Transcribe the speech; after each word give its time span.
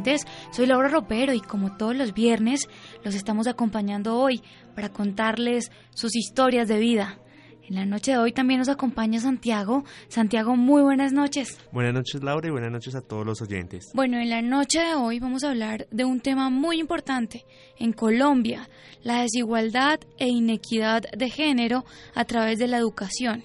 Oyentes. 0.00 0.26
Soy 0.50 0.66
Laura 0.66 0.88
Ropero 0.88 1.32
y 1.34 1.40
como 1.40 1.76
todos 1.76 1.96
los 1.96 2.14
viernes 2.14 2.68
los 3.04 3.14
estamos 3.14 3.46
acompañando 3.46 4.16
hoy 4.18 4.42
para 4.74 4.88
contarles 4.88 5.70
sus 5.90 6.16
historias 6.16 6.68
de 6.68 6.78
vida. 6.78 7.18
En 7.68 7.76
la 7.76 7.86
noche 7.86 8.12
de 8.12 8.18
hoy 8.18 8.32
también 8.32 8.58
nos 8.58 8.68
acompaña 8.68 9.20
Santiago. 9.20 9.84
Santiago, 10.08 10.56
muy 10.56 10.82
buenas 10.82 11.12
noches. 11.12 11.56
Buenas 11.70 11.94
noches 11.94 12.22
Laura 12.22 12.48
y 12.48 12.50
buenas 12.50 12.72
noches 12.72 12.94
a 12.96 13.00
todos 13.00 13.24
los 13.24 13.40
oyentes. 13.42 13.90
Bueno, 13.94 14.18
en 14.18 14.28
la 14.28 14.42
noche 14.42 14.80
de 14.80 14.94
hoy 14.94 15.20
vamos 15.20 15.44
a 15.44 15.50
hablar 15.50 15.86
de 15.90 16.04
un 16.04 16.20
tema 16.20 16.50
muy 16.50 16.80
importante 16.80 17.44
en 17.78 17.92
Colombia, 17.92 18.68
la 19.02 19.22
desigualdad 19.22 20.00
e 20.18 20.28
inequidad 20.28 21.02
de 21.16 21.30
género 21.30 21.84
a 22.14 22.24
través 22.24 22.58
de 22.58 22.66
la 22.66 22.78
educación. 22.78 23.44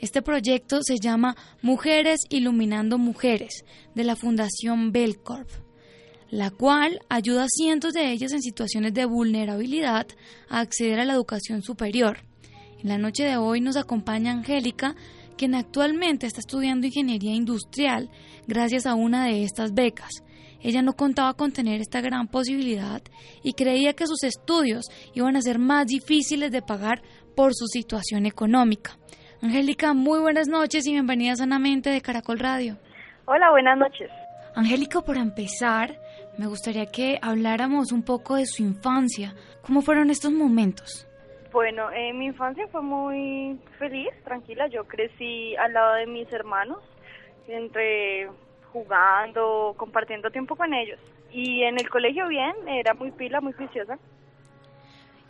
Este 0.00 0.22
proyecto 0.22 0.80
se 0.82 0.96
llama 1.02 1.34
Mujeres 1.60 2.20
Iluminando 2.30 2.98
Mujeres 2.98 3.64
de 3.96 4.04
la 4.04 4.14
Fundación 4.14 4.92
Belcorp, 4.92 5.50
la 6.30 6.50
cual 6.50 7.00
ayuda 7.08 7.44
a 7.44 7.48
cientos 7.48 7.92
de 7.92 8.10
ellas 8.10 8.32
en 8.32 8.42
situaciones 8.42 8.92
de 8.94 9.04
vulnerabilidad 9.06 10.06
a 10.48 10.60
acceder 10.60 11.00
a 11.00 11.04
la 11.04 11.14
educación 11.14 11.62
superior. 11.62 12.18
En 12.82 12.88
la 12.88 12.98
noche 12.98 13.24
de 13.24 13.36
hoy 13.36 13.60
nos 13.60 13.76
acompaña 13.76 14.32
Angélica, 14.32 14.94
quien 15.36 15.54
actualmente 15.54 16.26
está 16.26 16.40
estudiando 16.40 16.86
ingeniería 16.86 17.34
industrial 17.34 18.10
gracias 18.46 18.86
a 18.86 18.94
una 18.94 19.26
de 19.26 19.44
estas 19.44 19.72
becas. 19.72 20.22
Ella 20.60 20.82
no 20.82 20.94
contaba 20.94 21.34
con 21.34 21.52
tener 21.52 21.80
esta 21.80 22.00
gran 22.00 22.26
posibilidad 22.26 23.00
y 23.42 23.52
creía 23.52 23.94
que 23.94 24.06
sus 24.06 24.24
estudios 24.24 24.86
iban 25.14 25.36
a 25.36 25.42
ser 25.42 25.58
más 25.58 25.86
difíciles 25.86 26.50
de 26.50 26.62
pagar 26.62 27.02
por 27.36 27.54
su 27.54 27.66
situación 27.66 28.26
económica. 28.26 28.98
Angélica, 29.40 29.94
muy 29.94 30.18
buenas 30.18 30.48
noches 30.48 30.84
y 30.86 30.92
bienvenida 30.92 31.36
sanamente 31.36 31.90
de 31.90 32.00
Caracol 32.00 32.40
Radio. 32.40 32.76
Hola, 33.26 33.50
buenas 33.50 33.78
noches. 33.78 34.10
Angélica, 34.56 35.00
por 35.02 35.16
empezar, 35.16 35.96
me 36.38 36.46
gustaría 36.46 36.86
que 36.86 37.18
habláramos 37.20 37.92
un 37.92 38.02
poco 38.02 38.36
de 38.36 38.46
su 38.46 38.62
infancia. 38.62 39.34
¿Cómo 39.62 39.82
fueron 39.82 40.10
estos 40.10 40.32
momentos? 40.32 41.06
Bueno, 41.52 41.90
eh, 41.90 42.12
mi 42.12 42.26
infancia 42.26 42.66
fue 42.68 42.82
muy 42.82 43.58
feliz, 43.78 44.08
tranquila. 44.24 44.68
Yo 44.68 44.84
crecí 44.84 45.56
al 45.56 45.72
lado 45.72 45.94
de 45.94 46.06
mis 46.06 46.32
hermanos, 46.32 46.78
entre 47.48 48.28
jugando, 48.72 49.74
compartiendo 49.76 50.30
tiempo 50.30 50.56
con 50.56 50.72
ellos. 50.72 51.00
Y 51.30 51.62
en 51.62 51.78
el 51.78 51.88
colegio 51.90 52.28
bien, 52.28 52.54
era 52.66 52.94
muy 52.94 53.10
pila, 53.10 53.40
muy 53.40 53.52
juiciosa. 53.52 53.98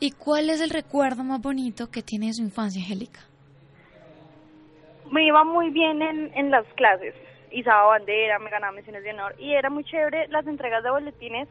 ¿Y 0.00 0.12
cuál 0.12 0.50
es 0.50 0.60
el 0.60 0.70
recuerdo 0.70 1.24
más 1.24 1.40
bonito 1.40 1.90
que 1.90 2.02
tiene 2.02 2.26
de 2.26 2.34
su 2.34 2.42
infancia, 2.42 2.80
Angélica? 2.80 3.20
me 5.10 5.26
iba 5.26 5.44
muy 5.44 5.70
bien 5.70 6.02
en, 6.02 6.30
en 6.34 6.50
las 6.50 6.66
clases, 6.74 7.14
izaba 7.52 7.88
bandera, 7.88 8.38
me 8.38 8.50
ganaba 8.50 8.72
menciones 8.72 9.02
de 9.02 9.10
honor 9.10 9.34
y 9.38 9.54
era 9.54 9.70
muy 9.70 9.84
chévere 9.84 10.28
las 10.28 10.46
entregas 10.46 10.82
de 10.82 10.90
boletines 10.90 11.48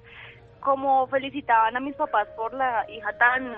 como 0.60 1.08
felicitaban 1.08 1.76
a 1.78 1.80
mis 1.80 1.96
papás 1.96 2.28
por 2.36 2.54
la 2.54 2.86
hija 2.90 3.18
tan 3.18 3.56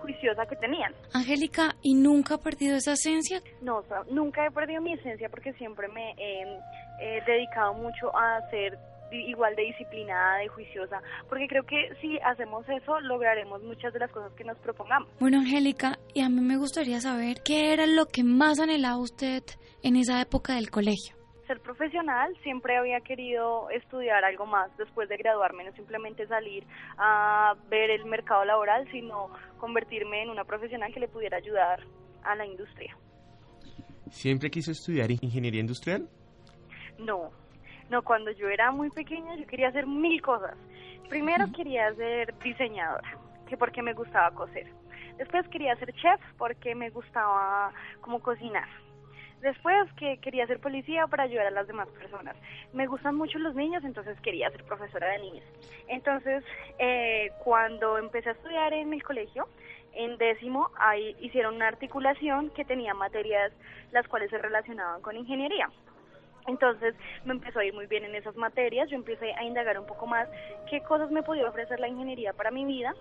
juiciosa 0.00 0.46
que 0.46 0.56
tenían. 0.56 0.94
Angélica, 1.12 1.74
¿y 1.82 1.94
nunca 1.94 2.34
ha 2.34 2.38
perdido 2.38 2.76
esa 2.76 2.92
esencia? 2.92 3.40
No, 3.60 3.78
o 3.78 3.82
sea, 3.84 4.02
nunca 4.10 4.46
he 4.46 4.50
perdido 4.50 4.80
mi 4.80 4.92
esencia 4.92 5.28
porque 5.28 5.52
siempre 5.54 5.88
me 5.88 6.12
he, 6.18 6.58
he 7.00 7.20
dedicado 7.24 7.74
mucho 7.74 8.16
a 8.16 8.40
ser 8.50 8.78
igual 9.12 9.54
de 9.56 9.62
disciplinada, 9.62 10.38
de 10.38 10.48
juiciosa, 10.48 11.02
porque 11.28 11.46
creo 11.46 11.64
que 11.64 11.90
si 12.00 12.18
hacemos 12.20 12.66
eso 12.68 13.00
lograremos 13.00 13.62
muchas 13.62 13.92
de 13.92 13.98
las 13.98 14.10
cosas 14.10 14.32
que 14.34 14.44
nos 14.44 14.56
propongamos. 14.58 15.08
Bueno, 15.20 15.38
Angélica, 15.38 15.98
y 16.14 16.22
a 16.22 16.28
mí 16.28 16.40
me 16.40 16.56
gustaría 16.56 17.00
saber 17.00 17.42
qué 17.44 17.72
era 17.72 17.86
lo 17.86 18.06
que 18.06 18.24
más 18.24 18.58
anhelaba 18.58 18.98
usted 18.98 19.42
en 19.82 19.96
esa 19.96 20.20
época 20.20 20.54
del 20.54 20.70
colegio. 20.70 21.21
Ser 21.52 21.60
profesional, 21.60 22.34
siempre 22.42 22.78
había 22.78 23.02
querido 23.02 23.68
estudiar 23.68 24.24
algo 24.24 24.46
más 24.46 24.74
después 24.78 25.06
de 25.10 25.18
graduarme, 25.18 25.64
no 25.64 25.72
simplemente 25.72 26.26
salir 26.26 26.64
a 26.96 27.54
ver 27.68 27.90
el 27.90 28.06
mercado 28.06 28.42
laboral, 28.46 28.90
sino 28.90 29.28
convertirme 29.58 30.22
en 30.22 30.30
una 30.30 30.44
profesional 30.44 30.90
que 30.94 31.00
le 31.00 31.08
pudiera 31.08 31.36
ayudar 31.36 31.80
a 32.24 32.34
la 32.36 32.46
industria. 32.46 32.96
¿Siempre 34.08 34.48
quiso 34.48 34.70
estudiar 34.70 35.10
ingeniería 35.10 35.60
industrial? 35.60 36.08
No, 36.96 37.30
no, 37.90 38.00
cuando 38.00 38.30
yo 38.30 38.48
era 38.48 38.70
muy 38.70 38.88
pequeña 38.88 39.36
yo 39.36 39.46
quería 39.46 39.68
hacer 39.68 39.86
mil 39.86 40.22
cosas. 40.22 40.56
Primero 41.10 41.44
quería 41.54 41.94
ser 41.96 42.34
diseñadora, 42.38 43.18
que 43.46 43.58
porque 43.58 43.82
me 43.82 43.92
gustaba 43.92 44.30
coser. 44.30 44.72
Después 45.18 45.46
quería 45.48 45.76
ser 45.76 45.92
chef 45.92 46.18
porque 46.38 46.74
me 46.74 46.88
gustaba 46.88 47.74
como 48.00 48.20
cocinar. 48.20 48.68
Después 49.42 49.92
que 49.94 50.18
quería 50.18 50.46
ser 50.46 50.60
policía 50.60 51.08
para 51.08 51.24
ayudar 51.24 51.48
a 51.48 51.50
las 51.50 51.66
demás 51.66 51.88
personas. 51.88 52.36
Me 52.72 52.86
gustan 52.86 53.16
mucho 53.16 53.40
los 53.40 53.56
niños, 53.56 53.82
entonces 53.82 54.18
quería 54.20 54.48
ser 54.50 54.62
profesora 54.62 55.08
de 55.08 55.18
niños. 55.18 55.44
Entonces, 55.88 56.44
eh, 56.78 57.32
cuando 57.42 57.98
empecé 57.98 58.28
a 58.28 58.32
estudiar 58.32 58.72
en 58.72 58.92
el 58.92 59.02
colegio, 59.02 59.48
en 59.94 60.16
décimo, 60.16 60.70
ahí 60.76 61.16
hicieron 61.20 61.56
una 61.56 61.66
articulación 61.66 62.50
que 62.50 62.64
tenía 62.64 62.94
materias 62.94 63.52
las 63.90 64.06
cuales 64.06 64.30
se 64.30 64.38
relacionaban 64.38 65.02
con 65.02 65.16
ingeniería. 65.16 65.68
Entonces 66.46 66.94
me 67.24 67.32
empezó 67.32 67.58
a 67.58 67.64
ir 67.64 67.74
muy 67.74 67.86
bien 67.86 68.04
en 68.04 68.14
esas 68.14 68.36
materias, 68.36 68.88
yo 68.90 68.96
empecé 68.96 69.32
a 69.34 69.44
indagar 69.44 69.78
un 69.78 69.86
poco 69.86 70.06
más 70.06 70.28
qué 70.70 70.80
cosas 70.82 71.10
me 71.10 71.22
podía 71.22 71.48
ofrecer 71.48 71.80
la 71.80 71.88
ingeniería 71.88 72.32
para 72.32 72.52
mi 72.52 72.64
vida. 72.64 72.94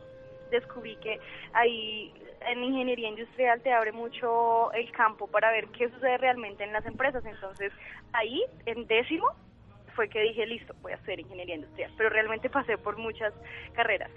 Descubrí 0.50 0.96
que 0.97 1.19
ahí 1.53 2.13
en 2.47 2.63
ingeniería 2.63 3.09
industrial 3.09 3.62
te 3.62 3.74
abre 3.74 3.91
mucho 3.91 4.72
el 4.74 4.91
campo 4.91 5.28
para 5.28 5.52
ver 5.52 5.68
qué 5.78 5.90
sucede 5.90 6.18
realmente 6.18 6.63
en 6.63 6.74
las 6.74 6.85
empresas. 6.85 7.24
Entonces 7.25 7.72
ahí, 8.13 8.44
en 8.66 8.88
décimo, 8.88 9.28
fue 9.96 10.09
que 10.09 10.22
dije, 10.22 10.46
listo, 10.46 10.74
voy 10.81 10.94
a 10.94 10.96
hacer 10.96 11.19
ingeniería 11.19 11.56
industrial. 11.56 11.91
Pero 11.97 12.09
realmente 12.09 12.50
pasé 12.50 12.78
por 12.78 12.97
muchas 12.97 13.34
carreras. 13.74 14.12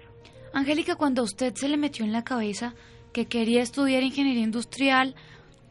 Angélica, 0.53 0.97
cuando 0.97 1.23
usted 1.23 1.55
se 1.55 1.69
le 1.69 1.77
metió 1.77 2.05
en 2.05 2.13
la 2.13 2.23
cabeza 2.23 2.75
que 3.13 3.27
quería 3.27 3.63
estudiar 3.63 4.03
ingeniería 4.03 4.45
industrial, 4.45 5.15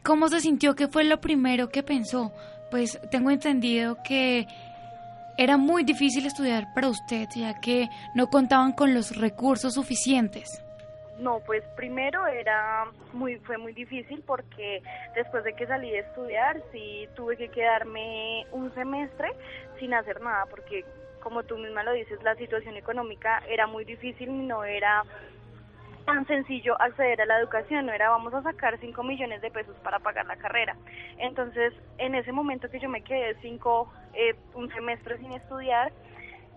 ¿cómo 0.02 0.28
se 0.28 0.40
sintió? 0.40 0.74
¿Qué 0.74 0.88
fue 0.88 1.04
lo 1.04 1.20
primero 1.20 1.68
que 1.68 1.82
pensó? 1.82 2.32
pues 2.74 2.98
tengo 3.12 3.30
entendido 3.30 3.98
que 4.02 4.48
era 5.38 5.56
muy 5.56 5.84
difícil 5.84 6.26
estudiar 6.26 6.74
para 6.74 6.88
usted, 6.88 7.28
ya 7.36 7.60
que 7.60 7.88
no 8.16 8.26
contaban 8.26 8.72
con 8.72 8.94
los 8.94 9.16
recursos 9.16 9.74
suficientes. 9.74 10.60
No, 11.18 11.40
pues 11.46 11.62
primero 11.76 12.26
era 12.26 12.86
muy 13.12 13.36
fue 13.36 13.56
muy 13.56 13.72
difícil 13.72 14.22
porque 14.26 14.82
después 15.14 15.44
de 15.44 15.54
que 15.54 15.66
salí 15.66 15.90
de 15.90 16.00
estudiar 16.00 16.60
sí 16.72 17.08
tuve 17.14 17.36
que 17.36 17.48
quedarme 17.48 18.46
un 18.50 18.74
semestre 18.74 19.32
sin 19.78 19.94
hacer 19.94 20.20
nada 20.20 20.46
porque 20.46 20.84
como 21.20 21.42
tú 21.44 21.56
misma 21.56 21.82
lo 21.82 21.92
dices, 21.92 22.22
la 22.22 22.34
situación 22.34 22.76
económica 22.76 23.42
era 23.48 23.66
muy 23.66 23.84
difícil 23.84 24.28
y 24.28 24.46
no 24.46 24.64
era 24.64 25.04
tan 26.04 26.26
sencillo 26.26 26.80
acceder 26.80 27.22
a 27.22 27.26
la 27.26 27.38
educación, 27.38 27.86
no 27.86 27.92
era 27.92 28.10
vamos 28.10 28.34
a 28.34 28.42
sacar 28.42 28.78
5 28.78 29.02
millones 29.02 29.40
de 29.40 29.50
pesos 29.50 29.74
para 29.82 30.00
pagar 30.00 30.26
la 30.26 30.36
carrera. 30.36 30.76
Entonces, 31.18 31.72
en 31.96 32.14
ese 32.14 32.30
momento 32.30 32.68
que 32.70 32.78
yo 32.78 32.90
me 32.90 33.02
quedé 33.02 33.36
cinco, 33.40 33.90
eh, 34.12 34.34
un 34.52 34.70
semestre 34.74 35.16
sin 35.18 35.32
estudiar, 35.32 35.92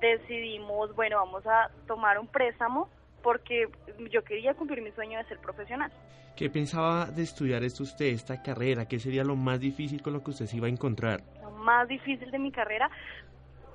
decidimos, 0.02 0.94
bueno, 0.96 1.18
vamos 1.18 1.48
a 1.48 1.70
tomar 1.88 2.20
un 2.20 2.28
préstamo 2.28 2.90
porque 3.24 3.68
yo 4.12 4.24
quería 4.24 4.54
cumplir 4.54 4.82
mi 4.82 4.92
sueño 4.92 5.18
de 5.18 5.26
ser 5.26 5.40
profesional. 5.40 5.92
¿Qué 6.36 6.52
pensaba 6.52 7.08
de 7.08 7.24
estudiar 7.24 7.64
esto 7.64 7.82
usted, 7.82 8.06
esta 8.06 8.44
carrera? 8.44 8.88
¿Qué 8.88 9.00
sería 9.00 9.24
lo 9.24 9.36
más 9.36 9.60
difícil 9.60 10.04
con 10.04 10.14
lo 10.14 10.24
que 10.24 10.32
usted 10.32 10.46
se 10.46 10.58
iba 10.58 10.68
a 10.68 10.70
encontrar? 10.70 11.22
Lo 11.42 11.50
más 11.50 11.88
difícil 11.88 12.30
de 12.30 12.38
mi 12.38 12.52
carrera, 12.52 12.92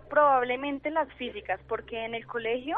probablemente 0.09 0.91
las 0.91 1.13
físicas, 1.15 1.59
porque 1.67 2.05
en 2.05 2.15
el 2.15 2.25
colegio 2.25 2.77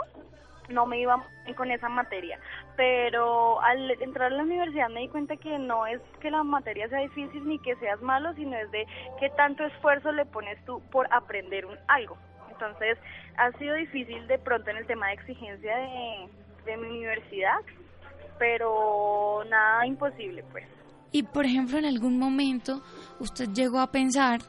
no 0.70 0.86
me 0.86 1.00
iba 1.00 1.22
con 1.56 1.70
esa 1.70 1.90
materia, 1.90 2.38
pero 2.76 3.60
al 3.60 3.90
entrar 4.00 4.32
a 4.32 4.36
la 4.36 4.42
universidad 4.44 4.88
me 4.88 5.00
di 5.00 5.08
cuenta 5.08 5.36
que 5.36 5.58
no 5.58 5.86
es 5.86 6.00
que 6.20 6.30
la 6.30 6.42
materia 6.42 6.88
sea 6.88 7.00
difícil 7.00 7.46
ni 7.46 7.58
que 7.58 7.76
seas 7.76 8.00
malo, 8.00 8.32
sino 8.34 8.56
es 8.56 8.70
de 8.70 8.86
qué 9.20 9.28
tanto 9.30 9.64
esfuerzo 9.64 10.12
le 10.12 10.24
pones 10.24 10.62
tú 10.64 10.80
por 10.90 11.12
aprender 11.12 11.66
un, 11.66 11.76
algo. 11.88 12.16
Entonces, 12.50 12.96
ha 13.36 13.52
sido 13.58 13.74
difícil 13.74 14.26
de 14.28 14.38
pronto 14.38 14.70
en 14.70 14.78
el 14.78 14.86
tema 14.86 15.08
de 15.08 15.14
exigencia 15.14 15.76
de, 15.76 16.28
de 16.64 16.76
mi 16.76 16.88
universidad, 16.88 17.60
pero 18.38 19.44
nada 19.48 19.86
imposible, 19.86 20.44
pues. 20.50 20.64
Y 21.12 21.22
por 21.22 21.44
ejemplo, 21.44 21.78
en 21.78 21.84
algún 21.84 22.18
momento 22.18 22.82
usted 23.20 23.48
llegó 23.54 23.78
a 23.78 23.92
pensar 23.92 24.40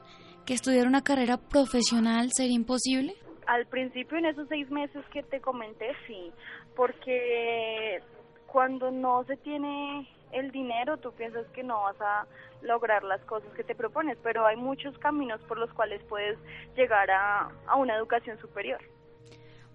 que 0.45 0.53
estudiar 0.53 0.87
una 0.87 1.01
carrera 1.01 1.37
profesional 1.37 2.29
sería 2.31 2.55
imposible? 2.55 3.15
Al 3.47 3.65
principio, 3.67 4.17
en 4.17 4.25
esos 4.25 4.47
seis 4.47 4.69
meses 4.69 5.03
que 5.11 5.23
te 5.23 5.41
comenté, 5.41 5.91
sí, 6.07 6.31
porque 6.75 8.01
cuando 8.47 8.91
no 8.91 9.23
se 9.25 9.37
tiene 9.37 10.07
el 10.31 10.51
dinero, 10.51 10.97
tú 10.97 11.11
piensas 11.13 11.45
que 11.47 11.63
no 11.63 11.81
vas 11.81 11.99
a 12.01 12.25
lograr 12.61 13.03
las 13.03 13.21
cosas 13.21 13.51
que 13.53 13.63
te 13.63 13.75
propones, 13.75 14.17
pero 14.23 14.45
hay 14.45 14.55
muchos 14.55 14.97
caminos 14.99 15.41
por 15.41 15.59
los 15.59 15.71
cuales 15.73 16.01
puedes 16.09 16.37
llegar 16.75 17.09
a, 17.11 17.51
a 17.67 17.75
una 17.75 17.95
educación 17.95 18.39
superior. 18.39 18.79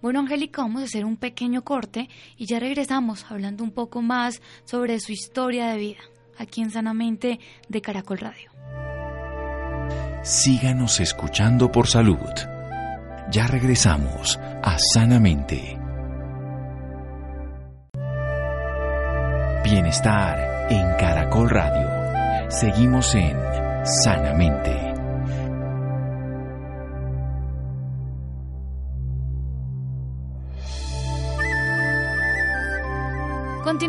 Bueno, 0.02 0.20
Angélica, 0.20 0.62
vamos 0.62 0.82
a 0.82 0.84
hacer 0.86 1.04
un 1.04 1.16
pequeño 1.16 1.62
corte 1.62 2.08
y 2.36 2.46
ya 2.46 2.58
regresamos 2.58 3.26
hablando 3.30 3.62
un 3.64 3.70
poco 3.70 4.00
más 4.00 4.40
sobre 4.64 4.98
su 5.00 5.12
historia 5.12 5.68
de 5.68 5.78
vida, 5.78 6.00
aquí 6.38 6.62
en 6.62 6.70
Sanamente 6.70 7.38
de 7.68 7.80
Caracol 7.82 8.18
Radio. 8.18 8.50
Síganos 10.22 11.00
escuchando 11.00 11.70
por 11.70 11.86
salud. 11.86 12.18
Ya 13.30 13.46
regresamos 13.46 14.38
a 14.62 14.76
Sanamente. 14.78 15.78
Bienestar 19.64 20.66
en 20.70 20.96
Caracol 20.98 21.48
Radio. 21.48 22.50
Seguimos 22.50 23.14
en 23.14 23.36
Sanamente. 23.84 24.89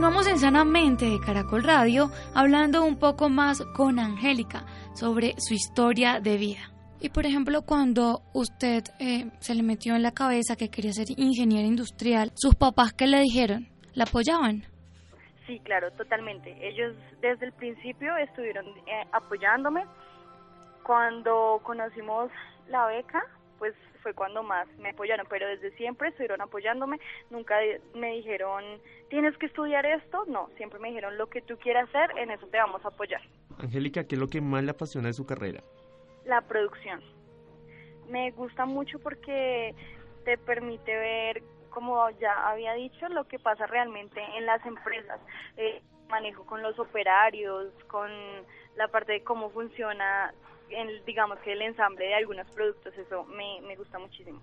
Continuamos 0.01 0.31
en 0.31 0.39
Sanamente 0.39 1.05
de 1.05 1.19
Caracol 1.19 1.63
Radio 1.63 2.09
hablando 2.33 2.83
un 2.83 2.97
poco 2.97 3.29
más 3.29 3.63
con 3.77 3.99
Angélica 3.99 4.65
sobre 4.95 5.35
su 5.37 5.53
historia 5.53 6.19
de 6.19 6.37
vida. 6.37 6.71
Y 6.99 7.09
por 7.09 7.27
ejemplo, 7.27 7.61
cuando 7.61 8.23
usted 8.33 8.81
eh, 8.99 9.29
se 9.37 9.53
le 9.53 9.61
metió 9.61 9.95
en 9.95 10.01
la 10.01 10.11
cabeza 10.11 10.55
que 10.55 10.71
quería 10.71 10.91
ser 10.91 11.05
ingeniera 11.17 11.67
industrial, 11.67 12.31
¿sus 12.33 12.55
papás 12.55 12.93
qué 12.93 13.05
le 13.05 13.19
dijeron? 13.19 13.67
¿La 13.93 14.05
apoyaban? 14.05 14.63
Sí, 15.45 15.59
claro, 15.59 15.91
totalmente. 15.91 16.49
Ellos 16.67 16.95
desde 17.21 17.45
el 17.45 17.53
principio 17.53 18.17
estuvieron 18.17 18.65
eh, 18.65 19.05
apoyándome. 19.11 19.85
Cuando 20.81 21.61
conocimos 21.61 22.31
la 22.69 22.87
beca, 22.87 23.21
pues 23.61 23.75
fue 24.01 24.15
cuando 24.15 24.41
más 24.41 24.67
me 24.79 24.89
apoyaron, 24.89 25.27
pero 25.29 25.47
desde 25.47 25.69
siempre 25.77 26.09
estuvieron 26.09 26.41
apoyándome, 26.41 26.99
nunca 27.29 27.59
me 27.93 28.13
dijeron, 28.13 28.63
tienes 29.07 29.37
que 29.37 29.45
estudiar 29.45 29.85
esto, 29.85 30.25
no, 30.25 30.49
siempre 30.57 30.79
me 30.79 30.87
dijeron, 30.87 31.15
lo 31.15 31.29
que 31.29 31.43
tú 31.43 31.59
quieras 31.59 31.87
hacer, 31.89 32.17
en 32.17 32.31
eso 32.31 32.47
te 32.47 32.57
vamos 32.57 32.83
a 32.83 32.87
apoyar. 32.87 33.21
Angélica, 33.59 34.07
¿qué 34.07 34.15
es 34.15 34.19
lo 34.19 34.29
que 34.29 34.41
más 34.41 34.63
le 34.63 34.71
apasiona 34.71 35.09
de 35.09 35.13
su 35.13 35.27
carrera? 35.27 35.61
La 36.25 36.41
producción. 36.41 37.01
Me 38.09 38.31
gusta 38.31 38.65
mucho 38.65 38.97
porque 38.97 39.75
te 40.25 40.39
permite 40.39 40.97
ver, 40.97 41.43
como 41.69 42.09
ya 42.19 42.49
había 42.49 42.73
dicho, 42.73 43.09
lo 43.09 43.27
que 43.27 43.37
pasa 43.37 43.67
realmente 43.67 44.23
en 44.37 44.47
las 44.47 44.65
empresas. 44.65 45.19
Eh, 45.57 45.83
manejo 46.09 46.47
con 46.47 46.63
los 46.63 46.79
operarios, 46.79 47.71
con 47.85 48.09
la 48.75 48.87
parte 48.87 49.13
de 49.13 49.23
cómo 49.23 49.49
funciona 49.49 50.33
el, 50.69 51.03
digamos 51.05 51.39
que 51.39 51.53
el 51.53 51.61
ensamble 51.61 52.05
de 52.05 52.15
algunos 52.15 52.49
productos, 52.51 52.97
eso 52.97 53.25
me, 53.25 53.61
me 53.67 53.75
gusta 53.75 53.99
muchísimo. 53.99 54.41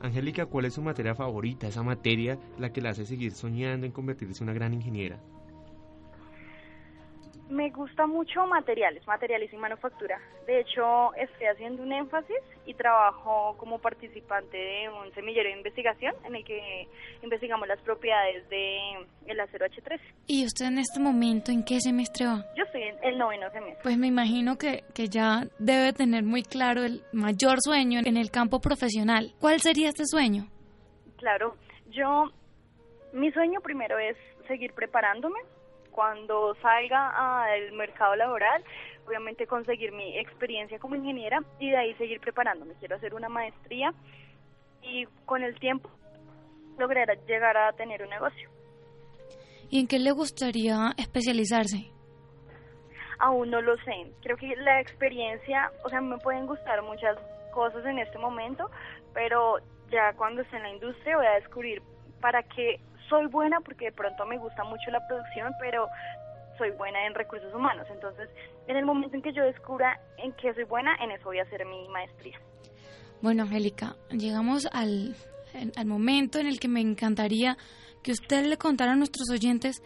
Angélica, 0.00 0.46
¿cuál 0.46 0.66
es 0.66 0.74
su 0.74 0.82
materia 0.82 1.14
favorita? 1.14 1.66
Esa 1.66 1.82
materia 1.82 2.38
la 2.58 2.72
que 2.72 2.80
la 2.80 2.90
hace 2.90 3.04
seguir 3.04 3.32
soñando 3.32 3.84
en 3.84 3.92
convertirse 3.92 4.42
en 4.42 4.50
una 4.50 4.58
gran 4.58 4.72
ingeniera. 4.72 5.18
Me 7.50 7.70
gusta 7.70 8.06
mucho 8.06 8.46
materiales, 8.46 9.06
materiales 9.06 9.50
y 9.52 9.56
manufactura. 9.56 10.20
De 10.46 10.60
hecho, 10.60 11.14
estoy 11.14 11.46
haciendo 11.46 11.82
un 11.82 11.92
énfasis 11.92 12.36
y 12.66 12.74
trabajo 12.74 13.56
como 13.58 13.78
participante 13.78 14.56
de 14.56 14.88
un 14.90 15.12
semillero 15.14 15.48
de 15.48 15.56
investigación 15.56 16.14
en 16.24 16.36
el 16.36 16.44
que 16.44 16.86
investigamos 17.22 17.66
las 17.66 17.80
propiedades 17.80 18.46
del 18.50 19.06
el 19.26 19.40
acero 19.40 19.64
H3. 19.66 19.98
¿Y 20.26 20.44
usted 20.44 20.66
en 20.66 20.78
este 20.78 21.00
momento 21.00 21.50
en 21.50 21.64
qué 21.64 21.80
semestre 21.80 22.26
va? 22.26 22.44
Yo 22.54 22.64
estoy 22.64 22.82
en 22.82 22.96
el 23.02 23.16
noveno 23.16 23.50
semestre. 23.50 23.82
Pues 23.82 23.96
me 23.96 24.08
imagino 24.08 24.58
que, 24.58 24.84
que 24.94 25.08
ya 25.08 25.44
debe 25.58 25.94
tener 25.94 26.24
muy 26.24 26.42
claro 26.42 26.84
el 26.84 27.02
mayor 27.12 27.60
sueño 27.60 28.00
en 28.04 28.18
el 28.18 28.30
campo 28.30 28.60
profesional. 28.60 29.32
¿Cuál 29.40 29.60
sería 29.60 29.88
este 29.88 30.04
sueño? 30.04 30.48
Claro, 31.16 31.56
yo, 31.88 32.30
mi 33.14 33.32
sueño 33.32 33.60
primero 33.62 33.98
es 33.98 34.16
seguir 34.46 34.74
preparándome 34.74 35.40
cuando 35.98 36.54
salga 36.62 37.10
al 37.42 37.72
mercado 37.72 38.14
laboral, 38.14 38.62
obviamente 39.04 39.48
conseguir 39.48 39.90
mi 39.90 40.16
experiencia 40.16 40.78
como 40.78 40.94
ingeniera 40.94 41.40
y 41.58 41.70
de 41.70 41.76
ahí 41.76 41.92
seguir 41.94 42.20
preparándome. 42.20 42.74
Quiero 42.78 42.94
hacer 42.94 43.14
una 43.14 43.28
maestría 43.28 43.92
y 44.80 45.06
con 45.24 45.42
el 45.42 45.58
tiempo 45.58 45.90
lograr 46.78 47.08
llegar 47.26 47.56
a 47.56 47.72
tener 47.72 48.00
un 48.04 48.10
negocio. 48.10 48.48
¿Y 49.70 49.80
en 49.80 49.88
qué 49.88 49.98
le 49.98 50.12
gustaría 50.12 50.92
especializarse? 50.96 51.90
Aún 53.18 53.50
no 53.50 53.60
lo 53.60 53.76
sé. 53.78 54.12
Creo 54.22 54.36
que 54.36 54.54
la 54.54 54.80
experiencia, 54.80 55.72
o 55.84 55.88
sea, 55.88 56.00
me 56.00 56.18
pueden 56.18 56.46
gustar 56.46 56.80
muchas 56.82 57.18
cosas 57.52 57.84
en 57.86 57.98
este 57.98 58.18
momento, 58.18 58.70
pero 59.14 59.58
ya 59.90 60.12
cuando 60.16 60.42
esté 60.42 60.58
en 60.58 60.62
la 60.62 60.70
industria 60.70 61.16
voy 61.16 61.26
a 61.26 61.40
descubrir 61.40 61.82
para 62.20 62.44
qué 62.44 62.78
soy 63.08 63.26
buena 63.26 63.60
porque 63.60 63.86
de 63.86 63.92
pronto 63.92 64.26
me 64.26 64.38
gusta 64.38 64.64
mucho 64.64 64.90
la 64.90 65.06
producción, 65.06 65.52
pero 65.60 65.88
soy 66.56 66.70
buena 66.72 67.06
en 67.06 67.14
recursos 67.14 67.52
humanos. 67.54 67.86
Entonces, 67.90 68.28
en 68.66 68.76
el 68.76 68.84
momento 68.84 69.16
en 69.16 69.22
que 69.22 69.32
yo 69.32 69.44
descubra 69.44 70.00
en 70.18 70.32
qué 70.32 70.52
soy 70.54 70.64
buena, 70.64 70.96
en 71.02 71.12
eso 71.12 71.24
voy 71.24 71.38
a 71.38 71.42
hacer 71.42 71.64
mi 71.64 71.88
maestría. 71.88 72.38
Bueno, 73.22 73.44
Angélica, 73.44 73.96
llegamos 74.10 74.68
al, 74.72 75.14
al 75.76 75.86
momento 75.86 76.38
en 76.38 76.46
el 76.46 76.60
que 76.60 76.68
me 76.68 76.80
encantaría 76.80 77.56
que 78.02 78.12
usted 78.12 78.44
le 78.46 78.56
contara 78.56 78.92
a 78.92 78.96
nuestros 78.96 79.30
oyentes 79.30 79.82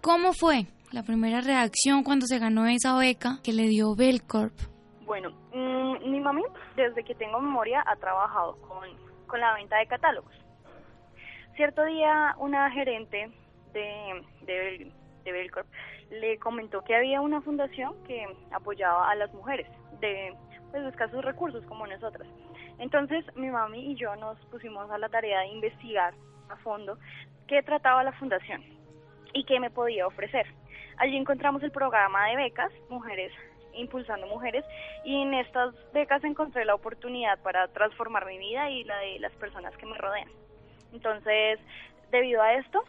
cómo 0.00 0.32
fue 0.32 0.66
la 0.92 1.02
primera 1.02 1.40
reacción 1.40 2.02
cuando 2.04 2.26
se 2.26 2.38
ganó 2.38 2.66
esa 2.66 2.96
beca 2.96 3.38
que 3.42 3.52
le 3.52 3.64
dio 3.64 3.94
Belcorp. 3.94 4.54
Bueno, 5.04 5.30
mmm, 5.52 6.10
mi 6.10 6.20
mami, 6.20 6.42
desde 6.76 7.04
que 7.04 7.14
tengo 7.14 7.40
memoria, 7.40 7.82
ha 7.86 7.96
trabajado 7.96 8.56
con, 8.62 8.88
con 9.26 9.40
la 9.40 9.54
venta 9.54 9.76
de 9.78 9.86
catálogos. 9.86 10.32
Cierto 11.60 11.84
día 11.84 12.34
una 12.38 12.70
gerente 12.70 13.30
de, 13.74 14.92
Belcorp 15.26 15.66
le 16.10 16.38
comentó 16.38 16.80
que 16.80 16.96
había 16.96 17.20
una 17.20 17.42
fundación 17.42 18.02
que 18.04 18.26
apoyaba 18.50 19.10
a 19.10 19.14
las 19.14 19.30
mujeres 19.34 19.66
de 20.00 20.34
pues, 20.70 20.82
escasos 20.84 21.22
recursos 21.22 21.62
como 21.66 21.86
nosotras. 21.86 22.26
Entonces 22.78 23.26
mi 23.36 23.50
mami 23.50 23.92
y 23.92 23.94
yo 23.94 24.16
nos 24.16 24.38
pusimos 24.46 24.90
a 24.90 24.96
la 24.96 25.10
tarea 25.10 25.40
de 25.40 25.48
investigar 25.48 26.14
a 26.48 26.56
fondo 26.56 26.96
qué 27.46 27.62
trataba 27.62 28.04
la 28.04 28.12
fundación 28.12 28.64
y 29.34 29.44
qué 29.44 29.60
me 29.60 29.68
podía 29.68 30.06
ofrecer. 30.06 30.46
Allí 30.96 31.14
encontramos 31.14 31.62
el 31.62 31.72
programa 31.72 32.28
de 32.28 32.36
becas 32.36 32.72
Mujeres 32.88 33.34
Impulsando 33.74 34.26
Mujeres 34.28 34.64
y 35.04 35.20
en 35.20 35.34
estas 35.34 35.74
becas 35.92 36.24
encontré 36.24 36.64
la 36.64 36.74
oportunidad 36.74 37.38
para 37.42 37.68
transformar 37.68 38.24
mi 38.24 38.38
vida 38.38 38.70
y 38.70 38.82
la 38.84 38.96
de 38.96 39.18
las 39.18 39.32
personas 39.32 39.76
que 39.76 39.84
me 39.84 39.98
rodean. 39.98 40.39
Entonces, 40.92 41.58
debido 42.10 42.42
a 42.42 42.54
esto, 42.54 42.84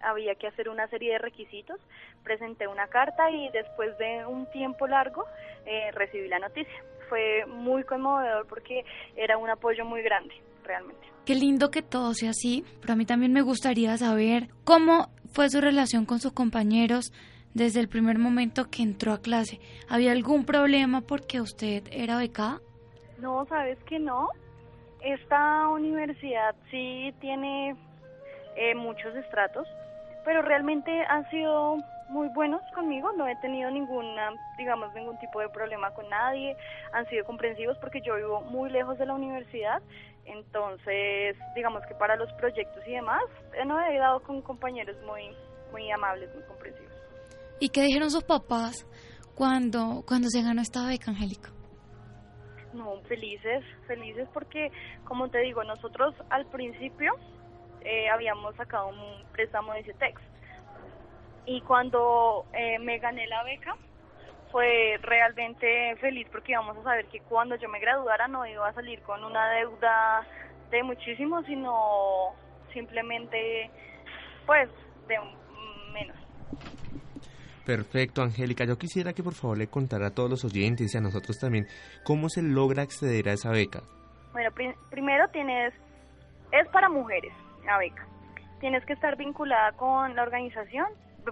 había 0.00 0.34
que 0.34 0.46
hacer 0.46 0.68
una 0.68 0.86
serie 0.88 1.12
de 1.12 1.18
requisitos, 1.18 1.80
presenté 2.22 2.66
una 2.66 2.86
carta 2.88 3.30
y 3.30 3.48
después 3.50 3.96
de 3.98 4.24
un 4.26 4.46
tiempo 4.50 4.86
largo 4.86 5.24
eh, 5.66 5.90
recibí 5.92 6.28
la 6.28 6.38
noticia. 6.38 6.82
Fue 7.08 7.46
muy 7.46 7.84
conmovedor 7.84 8.46
porque 8.46 8.84
era 9.16 9.38
un 9.38 9.48
apoyo 9.48 9.84
muy 9.84 10.02
grande, 10.02 10.34
realmente. 10.64 11.06
Qué 11.24 11.34
lindo 11.34 11.70
que 11.70 11.82
todo 11.82 12.14
sea 12.14 12.30
así, 12.30 12.64
pero 12.80 12.92
a 12.92 12.96
mí 12.96 13.06
también 13.06 13.32
me 13.32 13.42
gustaría 13.42 13.96
saber 13.96 14.48
cómo 14.64 15.10
fue 15.32 15.48
su 15.50 15.60
relación 15.60 16.06
con 16.06 16.20
sus 16.20 16.32
compañeros 16.32 17.12
desde 17.54 17.80
el 17.80 17.88
primer 17.88 18.18
momento 18.18 18.70
que 18.70 18.82
entró 18.82 19.12
a 19.12 19.20
clase. 19.20 19.60
¿Había 19.88 20.12
algún 20.12 20.44
problema 20.44 21.00
porque 21.00 21.40
usted 21.40 21.84
era 21.90 22.18
becada? 22.18 22.60
No, 23.18 23.44
sabes 23.46 23.78
que 23.84 23.98
no. 23.98 24.28
Esta 25.00 25.68
universidad 25.68 26.54
sí 26.70 27.14
tiene 27.20 27.76
eh, 28.56 28.74
muchos 28.74 29.14
estratos, 29.14 29.66
pero 30.24 30.42
realmente 30.42 30.90
han 31.08 31.28
sido 31.30 31.76
muy 32.08 32.28
buenos 32.28 32.62
conmigo, 32.74 33.12
no 33.12 33.28
he 33.28 33.36
tenido 33.36 33.70
ninguna, 33.70 34.32
digamos, 34.56 34.92
ningún 34.94 35.18
tipo 35.18 35.40
de 35.40 35.48
problema 35.50 35.90
con 35.92 36.08
nadie, 36.08 36.56
han 36.92 37.06
sido 37.08 37.24
comprensivos 37.24 37.76
porque 37.78 38.00
yo 38.00 38.16
vivo 38.16 38.40
muy 38.40 38.70
lejos 38.70 38.98
de 38.98 39.06
la 39.06 39.14
universidad, 39.14 39.82
entonces, 40.24 41.36
digamos 41.54 41.82
que 41.86 41.94
para 41.94 42.16
los 42.16 42.32
proyectos 42.34 42.82
y 42.86 42.92
demás, 42.92 43.22
eh, 43.54 43.64
no 43.64 43.80
he 43.80 43.98
dado 43.98 44.20
con 44.22 44.42
compañeros 44.42 44.96
muy, 45.06 45.30
muy 45.70 45.90
amables, 45.90 46.34
muy 46.34 46.42
comprensivos. 46.44 46.92
¿Y 47.60 47.68
qué 47.70 47.82
dijeron 47.82 48.10
sus 48.10 48.24
papás 48.24 48.86
cuando, 49.34 50.02
cuando 50.06 50.28
se 50.28 50.42
ganó 50.42 50.60
esta 50.60 50.86
beca, 50.86 51.10
Angélica? 51.10 51.50
Felices, 53.08 53.64
felices 53.86 54.28
porque, 54.32 54.70
como 55.04 55.28
te 55.28 55.38
digo, 55.38 55.64
nosotros 55.64 56.14
al 56.30 56.46
principio 56.46 57.14
eh, 57.82 58.08
habíamos 58.08 58.54
sacado 58.56 58.88
un 58.88 59.24
préstamo 59.32 59.72
de 59.74 59.84
CETEX. 59.84 60.20
Y 61.46 61.60
cuando 61.62 62.44
eh, 62.52 62.78
me 62.78 62.98
gané 62.98 63.26
la 63.26 63.42
beca, 63.42 63.74
fue 64.50 64.98
realmente 65.02 65.96
feliz 65.96 66.26
porque 66.30 66.52
íbamos 66.52 66.76
a 66.78 66.82
saber 66.82 67.06
que 67.06 67.20
cuando 67.20 67.56
yo 67.56 67.68
me 67.68 67.80
graduara 67.80 68.28
no 68.28 68.46
iba 68.46 68.68
a 68.68 68.72
salir 68.74 69.00
con 69.02 69.24
una 69.24 69.50
deuda 69.50 70.26
de 70.70 70.82
muchísimo, 70.82 71.42
sino 71.44 72.34
simplemente 72.72 73.70
pues 74.46 74.68
de 75.06 75.18
menos. 75.92 76.16
Perfecto, 77.68 78.22
Angélica. 78.22 78.64
Yo 78.64 78.78
quisiera 78.78 79.12
que 79.12 79.22
por 79.22 79.34
favor 79.34 79.58
le 79.58 79.66
contara 79.66 80.06
a 80.06 80.14
todos 80.14 80.30
los 80.30 80.42
oyentes 80.42 80.94
y 80.94 80.96
a 80.96 81.02
nosotros 81.02 81.38
también 81.38 81.66
cómo 82.02 82.30
se 82.30 82.40
logra 82.40 82.82
acceder 82.82 83.28
a 83.28 83.34
esa 83.34 83.50
beca. 83.50 83.82
Bueno, 84.32 84.48
primero 84.88 85.28
tienes, 85.28 85.74
es 86.50 86.66
para 86.68 86.88
mujeres 86.88 87.30
la 87.66 87.76
beca. 87.76 88.08
Tienes 88.60 88.82
que 88.86 88.94
estar 88.94 89.18
vinculada 89.18 89.72
con 89.72 90.16
la 90.16 90.22
organización, 90.22 90.86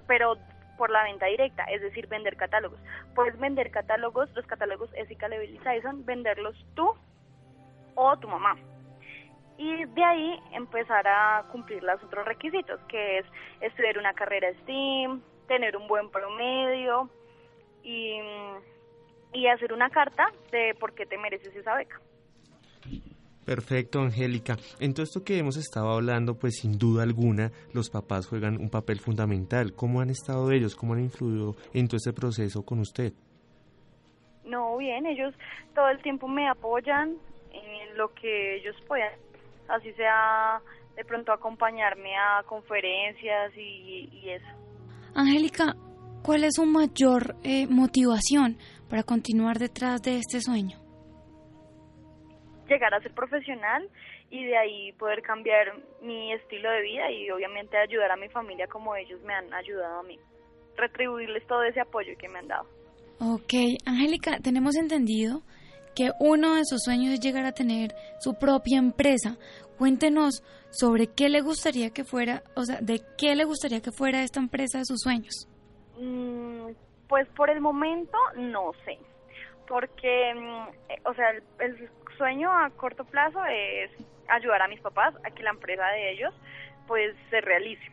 pero 0.06 0.36
por 0.76 0.90
la 0.90 1.04
venta 1.04 1.24
directa, 1.24 1.64
es 1.72 1.80
decir, 1.80 2.06
vender 2.06 2.36
catálogos. 2.36 2.80
Puedes 3.14 3.38
vender 3.38 3.70
catálogos, 3.70 4.28
los 4.34 4.44
catálogos 4.44 4.90
Ethical 4.92 5.30
Level 5.30 5.54
y 5.54 6.04
venderlos 6.04 6.66
tú 6.74 6.92
o 7.94 8.16
tu 8.18 8.28
mamá. 8.28 8.56
Y 9.56 9.86
de 9.86 10.04
ahí 10.04 10.38
empezar 10.52 11.08
a 11.08 11.46
cumplir 11.50 11.82
los 11.82 12.04
otros 12.04 12.26
requisitos, 12.26 12.78
que 12.90 13.20
es 13.20 13.26
estudiar 13.62 13.96
una 13.96 14.12
carrera 14.12 14.52
STEAM, 14.64 15.22
tener 15.46 15.76
un 15.76 15.86
buen 15.88 16.10
promedio 16.10 17.10
y, 17.82 18.18
y 19.32 19.46
hacer 19.48 19.72
una 19.72 19.90
carta 19.90 20.26
de 20.50 20.74
por 20.78 20.94
qué 20.94 21.06
te 21.06 21.18
mereces 21.18 21.54
esa 21.54 21.74
beca. 21.74 22.00
Perfecto, 23.46 24.00
Angélica. 24.00 24.56
En 24.80 24.92
todo 24.92 25.04
esto 25.04 25.22
que 25.22 25.38
hemos 25.38 25.56
estado 25.56 25.90
hablando, 25.90 26.34
pues 26.36 26.56
sin 26.56 26.78
duda 26.78 27.04
alguna, 27.04 27.52
los 27.72 27.90
papás 27.90 28.26
juegan 28.26 28.60
un 28.60 28.70
papel 28.70 28.98
fundamental. 28.98 29.72
¿Cómo 29.72 30.00
han 30.00 30.10
estado 30.10 30.50
ellos? 30.50 30.74
¿Cómo 30.74 30.94
han 30.94 31.00
influido 31.00 31.54
en 31.72 31.86
todo 31.86 31.96
este 31.96 32.12
proceso 32.12 32.64
con 32.64 32.80
usted? 32.80 33.12
No, 34.44 34.76
bien, 34.76 35.06
ellos 35.06 35.32
todo 35.76 35.88
el 35.90 36.02
tiempo 36.02 36.26
me 36.26 36.48
apoyan 36.48 37.16
en 37.52 37.96
lo 37.96 38.12
que 38.14 38.56
ellos 38.56 38.74
puedan. 38.88 39.12
Así 39.68 39.92
sea 39.92 40.60
de 40.96 41.04
pronto 41.04 41.32
acompañarme 41.32 42.16
a 42.16 42.42
conferencias 42.46 43.52
y, 43.56 44.28
eso. 44.28 44.65
Angélica, 45.16 45.74
¿cuál 46.22 46.44
es 46.44 46.54
su 46.54 46.66
mayor 46.66 47.36
eh, 47.42 47.66
motivación 47.66 48.58
para 48.88 49.02
continuar 49.02 49.58
detrás 49.58 50.02
de 50.02 50.18
este 50.18 50.40
sueño? 50.40 50.86
llegar 52.68 52.92
a 52.94 53.00
ser 53.00 53.12
profesional 53.12 53.88
y 54.30 54.44
de 54.44 54.56
ahí 54.56 54.92
poder 54.94 55.22
cambiar 55.22 55.72
mi 56.02 56.32
estilo 56.32 56.70
de 56.70 56.82
vida 56.82 57.10
y 57.10 57.30
obviamente 57.30 57.76
ayudar 57.76 58.10
a 58.10 58.16
mi 58.16 58.28
familia 58.28 58.66
como 58.66 58.96
ellos 58.96 59.20
me 59.22 59.34
han 59.34 59.52
ayudado 59.54 60.00
a 60.00 60.02
mí. 60.02 60.18
Retribuirles 60.76 61.46
todo 61.46 61.62
ese 61.62 61.80
apoyo 61.80 62.12
que 62.18 62.28
me 62.28 62.40
han 62.40 62.48
dado. 62.48 62.66
Ok, 63.20 63.54
Angélica, 63.86 64.38
tenemos 64.42 64.76
entendido 64.76 65.42
que 65.94 66.10
uno 66.20 66.56
de 66.56 66.64
sus 66.64 66.82
sueños 66.82 67.14
es 67.14 67.20
llegar 67.20 67.46
a 67.46 67.52
tener 67.52 67.94
su 68.20 68.34
propia 68.34 68.78
empresa. 68.78 69.38
Cuéntenos 69.78 70.42
sobre 70.78 71.08
qué 71.08 71.28
le 71.28 71.40
gustaría 71.40 71.90
que 71.90 72.04
fuera, 72.04 72.42
o 72.54 72.64
sea, 72.64 72.80
de 72.80 73.00
qué 73.18 73.34
le 73.34 73.44
gustaría 73.44 73.80
que 73.80 73.92
fuera 73.92 74.22
esta 74.22 74.40
empresa 74.40 74.78
de 74.78 74.84
sus 74.84 75.00
sueños. 75.00 75.48
Mm, 75.98 76.70
pues 77.08 77.26
por 77.28 77.50
el 77.50 77.60
momento 77.60 78.16
no 78.36 78.72
sé, 78.84 78.98
porque, 79.66 80.34
mm, 80.34 80.92
eh, 80.92 81.00
o 81.04 81.14
sea, 81.14 81.30
el, 81.60 81.90
sueño 82.16 82.50
a 82.50 82.70
corto 82.70 83.04
plazo 83.04 83.44
es 83.44 83.90
ayudar 84.28 84.62
a 84.62 84.68
mis 84.68 84.80
papás 84.80 85.14
a 85.22 85.30
que 85.30 85.42
la 85.42 85.50
empresa 85.50 85.86
de 85.88 86.12
ellos 86.12 86.34
pues 86.86 87.14
se 87.28 87.40
realice. 87.42 87.84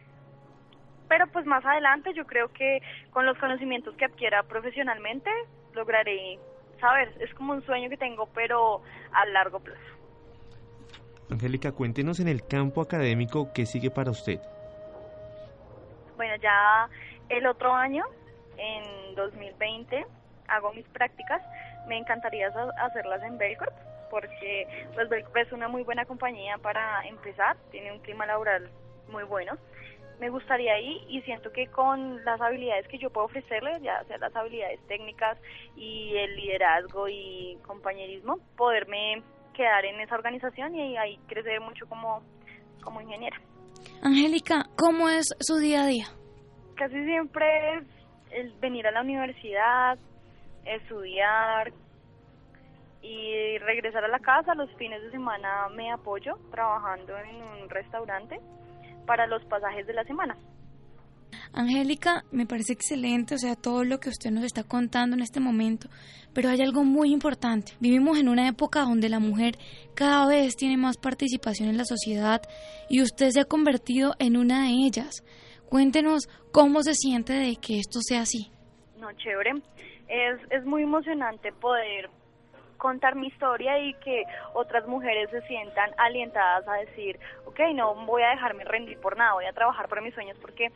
Pero 1.09 1.27
pues 1.27 1.45
más 1.45 1.65
adelante 1.65 2.13
yo 2.13 2.25
creo 2.25 2.47
que 2.53 2.81
con 3.11 3.25
los 3.25 3.37
conocimientos 3.37 3.95
que 3.95 4.05
adquiera 4.05 4.43
profesionalmente 4.43 5.29
lograré 5.73 6.39
saber, 6.79 7.13
es 7.19 7.33
como 7.33 7.53
un 7.53 7.65
sueño 7.65 7.89
que 7.89 7.97
tengo 7.97 8.27
pero 8.33 8.81
a 9.11 9.25
largo 9.25 9.59
plazo. 9.59 10.02
Angélica, 11.29 11.71
cuéntenos 11.71 12.19
en 12.19 12.27
el 12.27 12.45
campo 12.45 12.81
académico 12.81 13.51
qué 13.53 13.65
sigue 13.65 13.89
para 13.89 14.11
usted. 14.11 14.39
Bueno, 16.15 16.35
ya 16.41 16.89
el 17.29 17.45
otro 17.47 17.73
año, 17.73 18.05
en 18.57 19.15
2020, 19.15 20.05
hago 20.47 20.73
mis 20.73 20.85
prácticas. 20.89 21.41
Me 21.87 21.97
encantaría 21.97 22.47
hacerlas 22.47 23.23
en 23.23 23.37
Belcorp 23.37 23.73
porque 24.13 24.67
pues 24.93 25.47
es 25.47 25.51
una 25.53 25.67
muy 25.67 25.81
buena 25.81 26.05
compañía 26.05 26.59
para 26.59 27.03
empezar, 27.07 27.57
tiene 27.71 27.91
un 27.91 27.99
clima 27.99 28.27
laboral 28.27 28.69
muy 29.09 29.23
bueno. 29.23 29.57
Me 30.19 30.29
gustaría 30.29 30.79
ir 30.79 31.01
y 31.09 31.21
siento 31.23 31.51
que 31.51 31.65
con 31.65 32.23
las 32.23 32.39
habilidades 32.39 32.87
que 32.87 32.99
yo 32.99 33.09
puedo 33.09 33.25
ofrecerles, 33.25 33.81
ya 33.81 34.03
sea 34.03 34.19
las 34.19 34.35
habilidades 34.35 34.79
técnicas 34.87 35.39
y 35.75 36.15
el 36.15 36.35
liderazgo 36.35 37.09
y 37.09 37.57
compañerismo, 37.65 38.37
poderme 38.55 39.23
quedar 39.53 39.85
en 39.85 39.99
esa 40.01 40.15
organización 40.15 40.75
y 40.75 40.97
ahí 40.97 41.17
crecer 41.27 41.61
mucho 41.61 41.87
como, 41.87 42.21
como 42.81 43.01
ingeniera. 43.01 43.39
Angélica, 44.01 44.65
¿cómo 44.75 45.09
es 45.09 45.27
su 45.39 45.57
día 45.57 45.83
a 45.83 45.87
día? 45.87 46.05
Casi 46.75 47.03
siempre 47.05 47.77
es 47.77 47.83
el 48.31 48.53
venir 48.59 48.87
a 48.87 48.91
la 48.91 49.01
universidad, 49.01 49.97
estudiar, 50.65 51.71
y 53.03 53.57
regresar 53.59 54.03
a 54.05 54.07
la 54.07 54.19
casa. 54.19 54.55
Los 54.55 54.73
fines 54.75 55.01
de 55.03 55.11
semana 55.11 55.67
me 55.75 55.91
apoyo 55.91 56.37
trabajando 56.49 57.15
en 57.19 57.35
un 57.35 57.69
restaurante 57.69 58.39
para 59.05 59.27
los 59.27 59.43
pasajes 59.45 59.85
de 59.85 59.93
la 59.93 60.03
semana. 60.05 60.37
Angélica, 61.53 62.23
me 62.31 62.45
parece 62.45 62.73
excelente, 62.73 63.35
o 63.35 63.37
sea, 63.37 63.55
todo 63.55 63.83
lo 63.83 63.99
que 63.99 64.09
usted 64.09 64.31
nos 64.31 64.43
está 64.43 64.63
contando 64.63 65.15
en 65.15 65.21
este 65.21 65.39
momento, 65.39 65.89
pero 66.33 66.49
hay 66.49 66.61
algo 66.61 66.83
muy 66.83 67.11
importante. 67.11 67.73
Vivimos 67.79 68.19
en 68.19 68.29
una 68.29 68.47
época 68.47 68.81
donde 68.81 69.09
la 69.09 69.19
mujer 69.19 69.55
cada 69.95 70.27
vez 70.27 70.55
tiene 70.55 70.77
más 70.77 70.97
participación 70.97 71.69
en 71.69 71.77
la 71.77 71.85
sociedad 71.85 72.41
y 72.89 73.01
usted 73.01 73.29
se 73.29 73.41
ha 73.41 73.45
convertido 73.45 74.13
en 74.19 74.37
una 74.37 74.63
de 74.63 74.85
ellas. 74.85 75.23
Cuéntenos 75.69 76.27
cómo 76.51 76.83
se 76.83 76.93
siente 76.93 77.33
de 77.33 77.55
que 77.55 77.79
esto 77.79 77.99
sea 78.01 78.21
así. 78.21 78.51
No, 78.99 79.11
chévere. 79.13 79.51
Es, 80.07 80.39
es 80.51 80.65
muy 80.65 80.83
emocionante 80.83 81.51
poder 81.51 82.09
contar 82.83 83.15
mi 83.15 83.27
historia 83.27 83.79
y 83.79 83.93
que 83.95 84.23
otras 84.53 84.85
mujeres 84.87 85.29
se 85.29 85.41
sientan 85.47 85.89
alientadas 85.97 86.67
a 86.67 86.73
decir, 86.85 87.17
ok, 87.45 87.59
no 87.73 87.95
voy 88.05 88.21
a 88.23 88.31
dejarme 88.31 88.65
rendir 88.65 88.99
por 88.99 89.15
nada, 89.17 89.33
voy 89.35 89.45
a 89.45 89.53
trabajar 89.53 89.87
por 89.87 90.01
mis 90.01 90.13
sueños 90.13 90.37
porque 90.41 90.67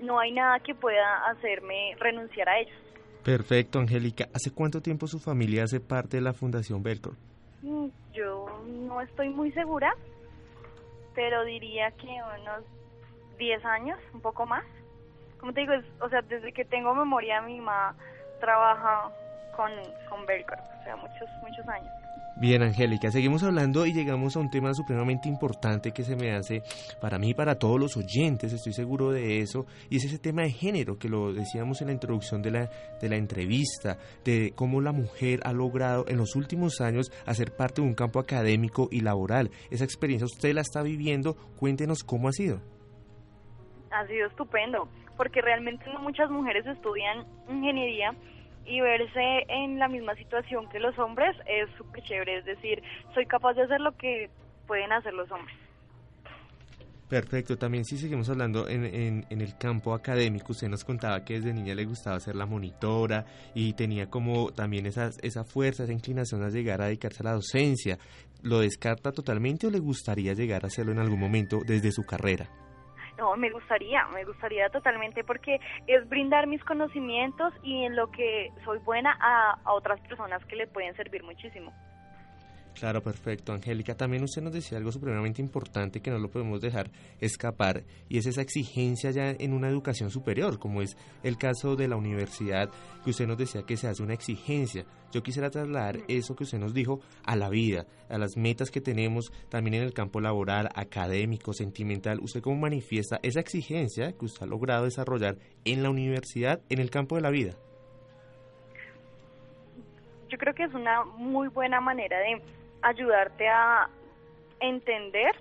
no 0.00 0.18
hay 0.18 0.32
nada 0.32 0.60
que 0.60 0.74
pueda 0.74 1.26
hacerme 1.30 1.96
renunciar 1.98 2.48
a 2.48 2.58
ellos. 2.58 2.74
Perfecto, 3.24 3.78
Angélica. 3.78 4.28
¿Hace 4.34 4.50
cuánto 4.50 4.82
tiempo 4.82 5.06
su 5.06 5.18
familia 5.18 5.64
hace 5.64 5.80
parte 5.80 6.18
de 6.18 6.22
la 6.22 6.34
Fundación 6.34 6.82
Belcor? 6.82 7.14
Mm, 7.62 7.86
yo 8.12 8.62
no 8.66 9.00
estoy 9.00 9.30
muy 9.30 9.50
segura, 9.52 9.96
pero 11.14 11.44
diría 11.44 11.90
que 11.92 12.06
unos 12.40 12.64
10 13.38 13.64
años, 13.64 13.98
un 14.12 14.20
poco 14.20 14.44
más. 14.44 14.64
Como 15.40 15.52
te 15.52 15.60
digo, 15.60 15.72
o 16.00 16.08
sea, 16.08 16.20
desde 16.22 16.52
que 16.52 16.64
tengo 16.64 16.94
memoria 16.94 17.40
mi 17.40 17.58
mamá 17.58 17.94
trabaja 18.40 19.10
con, 19.56 19.70
con 20.10 20.26
Belcorp, 20.26 20.60
o 20.80 20.84
sea, 20.84 20.96
muchos, 20.96 21.28
muchos 21.42 21.66
años. 21.68 21.92
Bien, 22.36 22.64
Angélica, 22.64 23.12
seguimos 23.12 23.44
hablando 23.44 23.86
y 23.86 23.92
llegamos 23.92 24.36
a 24.36 24.40
un 24.40 24.50
tema 24.50 24.74
supremamente 24.74 25.28
importante 25.28 25.92
que 25.92 26.02
se 26.02 26.16
me 26.16 26.34
hace 26.34 26.62
para 27.00 27.16
mí 27.16 27.30
y 27.30 27.34
para 27.34 27.54
todos 27.54 27.78
los 27.78 27.96
oyentes, 27.96 28.52
estoy 28.52 28.72
seguro 28.72 29.12
de 29.12 29.38
eso, 29.38 29.66
y 29.88 29.98
es 29.98 30.04
ese 30.04 30.18
tema 30.18 30.42
de 30.42 30.50
género 30.50 30.98
que 30.98 31.08
lo 31.08 31.32
decíamos 31.32 31.80
en 31.80 31.86
la 31.86 31.92
introducción 31.92 32.42
de 32.42 32.50
la, 32.50 32.70
de 33.00 33.08
la 33.08 33.16
entrevista, 33.16 33.98
de 34.24 34.52
cómo 34.56 34.80
la 34.80 34.90
mujer 34.90 35.38
ha 35.44 35.52
logrado 35.52 36.06
en 36.08 36.16
los 36.16 36.34
últimos 36.34 36.80
años 36.80 37.12
hacer 37.24 37.54
parte 37.54 37.80
de 37.80 37.86
un 37.86 37.94
campo 37.94 38.18
académico 38.18 38.88
y 38.90 39.00
laboral. 39.00 39.50
Esa 39.70 39.84
experiencia 39.84 40.26
usted 40.26 40.54
la 40.54 40.62
está 40.62 40.82
viviendo, 40.82 41.36
cuéntenos 41.56 42.02
cómo 42.02 42.28
ha 42.28 42.32
sido. 42.32 42.60
Ha 43.92 44.04
sido 44.08 44.26
estupendo, 44.26 44.88
porque 45.16 45.40
realmente 45.40 45.84
no 45.92 46.00
muchas 46.00 46.28
mujeres 46.30 46.66
estudian 46.66 47.24
ingeniería 47.48 48.12
y 48.66 48.80
verse 48.80 49.44
en 49.48 49.78
la 49.78 49.88
misma 49.88 50.14
situación 50.14 50.68
que 50.68 50.80
los 50.80 50.98
hombres 50.98 51.36
es 51.46 51.68
súper 51.76 52.02
chévere, 52.04 52.38
es 52.38 52.44
decir, 52.44 52.82
soy 53.14 53.26
capaz 53.26 53.54
de 53.54 53.62
hacer 53.62 53.80
lo 53.80 53.96
que 53.96 54.30
pueden 54.66 54.92
hacer 54.92 55.12
los 55.14 55.30
hombres. 55.30 55.56
Perfecto, 57.08 57.58
también 57.58 57.84
si 57.84 57.98
seguimos 57.98 58.30
hablando 58.30 58.66
en, 58.66 58.84
en, 59.28 59.40
el 59.40 59.58
campo 59.58 59.94
académico, 59.94 60.52
usted 60.52 60.68
nos 60.68 60.84
contaba 60.84 61.22
que 61.22 61.34
desde 61.34 61.52
niña 61.52 61.74
le 61.74 61.84
gustaba 61.84 62.18
ser 62.18 62.34
la 62.34 62.46
monitora 62.46 63.26
y 63.54 63.74
tenía 63.74 64.08
como 64.08 64.50
también 64.52 64.86
esa, 64.86 65.10
esa 65.22 65.44
fuerza, 65.44 65.84
esa 65.84 65.92
inclinación 65.92 66.42
a 66.42 66.48
llegar 66.48 66.80
a 66.80 66.86
dedicarse 66.86 67.22
a 67.22 67.24
la 67.24 67.34
docencia. 67.34 67.98
¿Lo 68.42 68.60
descarta 68.60 69.12
totalmente 69.12 69.66
o 69.66 69.70
le 69.70 69.80
gustaría 69.80 70.32
llegar 70.32 70.64
a 70.64 70.68
hacerlo 70.68 70.92
en 70.92 70.98
algún 70.98 71.20
momento 71.20 71.60
desde 71.64 71.92
su 71.92 72.02
carrera? 72.02 72.48
No, 73.18 73.36
me 73.36 73.50
gustaría, 73.50 74.06
me 74.08 74.24
gustaría 74.24 74.68
totalmente 74.70 75.22
porque 75.22 75.60
es 75.86 76.08
brindar 76.08 76.46
mis 76.46 76.62
conocimientos 76.64 77.52
y 77.62 77.84
en 77.84 77.94
lo 77.94 78.10
que 78.10 78.50
soy 78.64 78.78
buena 78.78 79.16
a, 79.20 79.56
otras 79.72 80.00
personas 80.00 80.44
que 80.46 80.56
le 80.56 80.66
pueden 80.66 80.94
servir 80.96 81.22
muchísimo. 81.22 81.72
Claro, 82.74 83.02
perfecto, 83.02 83.52
Angélica. 83.52 83.96
También 83.96 84.24
usted 84.24 84.42
nos 84.42 84.52
decía 84.52 84.78
algo 84.78 84.90
supremamente 84.90 85.40
importante 85.40 86.00
que 86.00 86.10
no 86.10 86.18
lo 86.18 86.28
podemos 86.28 86.60
dejar 86.60 86.90
escapar 87.20 87.84
y 88.08 88.18
es 88.18 88.26
esa 88.26 88.42
exigencia 88.42 89.12
ya 89.12 89.30
en 89.30 89.52
una 89.52 89.68
educación 89.68 90.10
superior, 90.10 90.58
como 90.58 90.82
es 90.82 90.96
el 91.22 91.38
caso 91.38 91.76
de 91.76 91.86
la 91.86 91.96
universidad, 91.96 92.68
que 93.04 93.10
usted 93.10 93.28
nos 93.28 93.38
decía 93.38 93.62
que 93.62 93.76
se 93.76 93.86
hace 93.86 94.02
una 94.02 94.14
exigencia. 94.14 94.84
Yo 95.12 95.22
quisiera 95.22 95.50
trasladar 95.50 96.00
eso 96.08 96.34
que 96.34 96.42
usted 96.42 96.58
nos 96.58 96.74
dijo 96.74 97.00
a 97.24 97.36
la 97.36 97.48
vida, 97.48 97.86
a 98.08 98.18
las 98.18 98.36
metas 98.36 98.72
que 98.72 98.80
tenemos 98.80 99.30
también 99.48 99.74
en 99.74 99.82
el 99.84 99.94
campo 99.94 100.20
laboral, 100.20 100.68
académico, 100.74 101.52
sentimental. 101.52 102.18
¿Usted 102.20 102.42
cómo 102.42 102.56
manifiesta 102.56 103.20
esa 103.22 103.38
exigencia 103.38 104.12
que 104.12 104.24
usted 104.24 104.42
ha 104.42 104.46
logrado 104.46 104.84
desarrollar 104.84 105.36
en 105.64 105.84
la 105.84 105.90
universidad, 105.90 106.60
en 106.68 106.80
el 106.80 106.90
campo 106.90 107.14
de 107.14 107.22
la 107.22 107.30
vida? 107.30 107.54
Yo 110.28 110.38
creo 110.38 110.52
que 110.52 110.64
es 110.64 110.74
una 110.74 111.04
muy 111.04 111.46
buena 111.46 111.80
manera 111.80 112.18
de 112.18 112.42
ayudarte 112.84 113.48
a 113.48 113.88
entender 114.60 115.34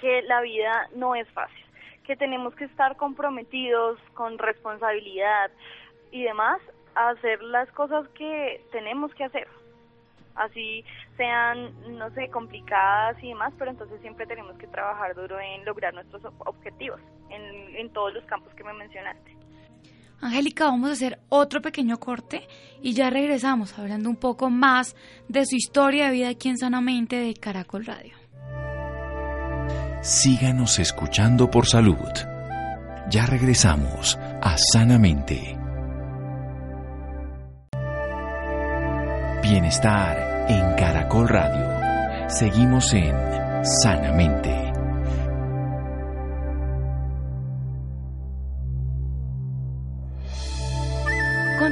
que 0.00 0.22
la 0.22 0.40
vida 0.40 0.88
no 0.94 1.14
es 1.14 1.28
fácil, 1.30 1.64
que 2.04 2.16
tenemos 2.16 2.54
que 2.54 2.64
estar 2.64 2.96
comprometidos 2.96 3.98
con 4.14 4.38
responsabilidad 4.38 5.50
y 6.10 6.22
demás 6.22 6.60
a 6.94 7.10
hacer 7.10 7.42
las 7.42 7.70
cosas 7.72 8.08
que 8.10 8.64
tenemos 8.70 9.12
que 9.14 9.24
hacer. 9.24 9.48
Así 10.36 10.84
sean, 11.16 11.72
no 11.96 12.10
sé, 12.10 12.28
complicadas 12.28 13.22
y 13.22 13.28
demás, 13.28 13.52
pero 13.58 13.70
entonces 13.70 14.00
siempre 14.00 14.26
tenemos 14.26 14.56
que 14.58 14.66
trabajar 14.66 15.14
duro 15.14 15.38
en 15.40 15.64
lograr 15.64 15.94
nuestros 15.94 16.24
objetivos 16.38 17.00
en, 17.30 17.76
en 17.76 17.92
todos 17.92 18.14
los 18.14 18.24
campos 18.24 18.52
que 18.54 18.64
me 18.64 18.72
mencionaste. 18.74 19.33
Angélica, 20.24 20.64
vamos 20.64 20.90
a 20.90 20.92
hacer 20.94 21.20
otro 21.28 21.60
pequeño 21.60 22.00
corte 22.00 22.48
y 22.82 22.94
ya 22.94 23.10
regresamos 23.10 23.78
hablando 23.78 24.08
un 24.08 24.16
poco 24.16 24.48
más 24.48 24.96
de 25.28 25.44
su 25.44 25.56
historia 25.56 26.06
de 26.06 26.12
vida 26.12 26.28
aquí 26.30 26.48
en 26.48 26.58
Sanamente 26.58 27.16
de 27.16 27.34
Caracol 27.34 27.84
Radio. 27.84 28.14
Síganos 30.00 30.78
escuchando 30.78 31.50
por 31.50 31.66
salud. 31.66 31.96
Ya 33.10 33.26
regresamos 33.26 34.18
a 34.40 34.56
Sanamente. 34.56 35.58
Bienestar 39.42 40.46
en 40.48 40.74
Caracol 40.74 41.28
Radio. 41.28 42.28
Seguimos 42.30 42.94
en 42.94 43.14
Sanamente. 43.82 44.63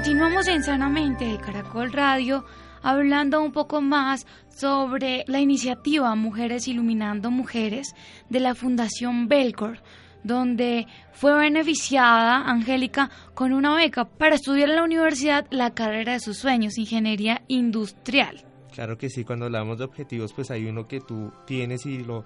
Continuamos 0.03 0.49
en 0.49 0.65
Sanamente 0.65 1.27
de 1.27 1.39
Caracol 1.39 1.93
Radio 1.93 2.45
hablando 2.83 3.41
un 3.41 3.53
poco 3.53 3.81
más 3.81 4.27
sobre 4.49 5.23
la 5.29 5.39
iniciativa 5.39 6.13
Mujeres 6.17 6.67
Iluminando 6.67 7.31
Mujeres 7.31 7.95
de 8.29 8.41
la 8.41 8.57
Fundación 8.57 9.29
Belcor, 9.29 9.79
donde 10.25 10.89
fue 11.13 11.39
beneficiada 11.39 12.39
Angélica 12.51 13.11
con 13.35 13.53
una 13.53 13.77
beca 13.77 14.05
para 14.05 14.35
estudiar 14.35 14.71
en 14.71 14.75
la 14.75 14.83
universidad 14.83 15.47
la 15.51 15.73
carrera 15.73 16.15
de 16.15 16.21
sus 16.21 16.37
sueños, 16.37 16.79
ingeniería 16.79 17.43
industrial. 17.47 18.45
Claro 18.73 18.99
que 18.99 19.09
sí, 19.09 19.23
cuando 19.23 19.45
hablamos 19.45 19.79
de 19.79 19.85
objetivos, 19.85 20.33
pues 20.33 20.51
hay 20.51 20.67
uno 20.67 20.89
que 20.89 21.01
tú 21.01 21.33
tienes 21.47 21.87
y 21.87 22.03
lo 22.03 22.25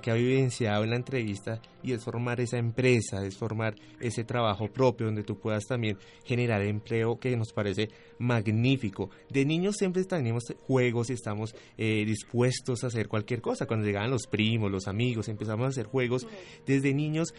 que 0.00 0.10
ha 0.10 0.14
vivenciado 0.14 0.84
en 0.84 0.90
la 0.90 0.96
entrevista 0.96 1.60
y 1.82 1.92
es 1.92 2.04
formar 2.04 2.40
esa 2.40 2.58
empresa, 2.58 3.24
es 3.24 3.36
formar 3.36 3.74
ese 4.00 4.24
trabajo 4.24 4.68
propio 4.68 5.06
donde 5.06 5.22
tú 5.22 5.38
puedas 5.38 5.64
también 5.64 5.96
generar 6.24 6.62
empleo 6.62 7.18
que 7.18 7.36
nos 7.36 7.52
parece 7.52 7.88
magnífico. 8.18 9.10
De 9.30 9.44
niños 9.44 9.76
siempre 9.76 10.04
tenemos 10.04 10.44
juegos 10.66 11.10
y 11.10 11.14
estamos 11.14 11.54
eh, 11.76 12.04
dispuestos 12.04 12.84
a 12.84 12.88
hacer 12.88 13.08
cualquier 13.08 13.40
cosa. 13.40 13.66
Cuando 13.66 13.86
llegaban 13.86 14.10
los 14.10 14.26
primos, 14.26 14.70
los 14.70 14.88
amigos, 14.88 15.28
empezamos 15.28 15.66
a 15.66 15.68
hacer 15.68 15.86
juegos. 15.86 16.26
Desde 16.66 16.92
niños 16.92 17.32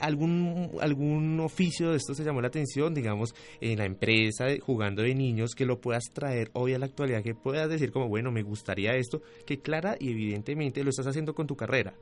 algún 0.00 0.70
algún 0.80 1.40
oficio 1.40 1.90
de 1.90 1.96
esto 1.96 2.14
se 2.14 2.24
llamó 2.24 2.40
la 2.40 2.48
atención, 2.48 2.94
digamos, 2.94 3.34
en 3.60 3.78
la 3.78 3.84
empresa, 3.84 4.46
jugando 4.60 5.02
de 5.02 5.14
niños, 5.14 5.54
que 5.54 5.66
lo 5.66 5.80
puedas 5.80 6.04
traer 6.12 6.50
hoy 6.54 6.74
a 6.74 6.78
la 6.78 6.86
actualidad, 6.86 7.22
que 7.22 7.34
puedas 7.34 7.68
decir 7.68 7.92
como, 7.92 8.08
bueno, 8.08 8.30
me 8.30 8.42
gustaría 8.42 8.94
esto, 8.94 9.20
que 9.46 9.60
clara 9.60 9.94
y 9.98 10.10
evidentemente 10.10 10.82
lo 10.82 10.90
estás 10.90 11.06
haciendo 11.06 11.34
con 11.34 11.46
tu 11.46 11.56
carrera. 11.56 11.94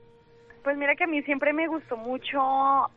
Pues 0.62 0.76
mira 0.76 0.94
que 0.96 1.04
a 1.04 1.06
mí 1.06 1.22
siempre 1.22 1.52
me 1.52 1.66
gustó 1.68 1.96
mucho 1.96 2.38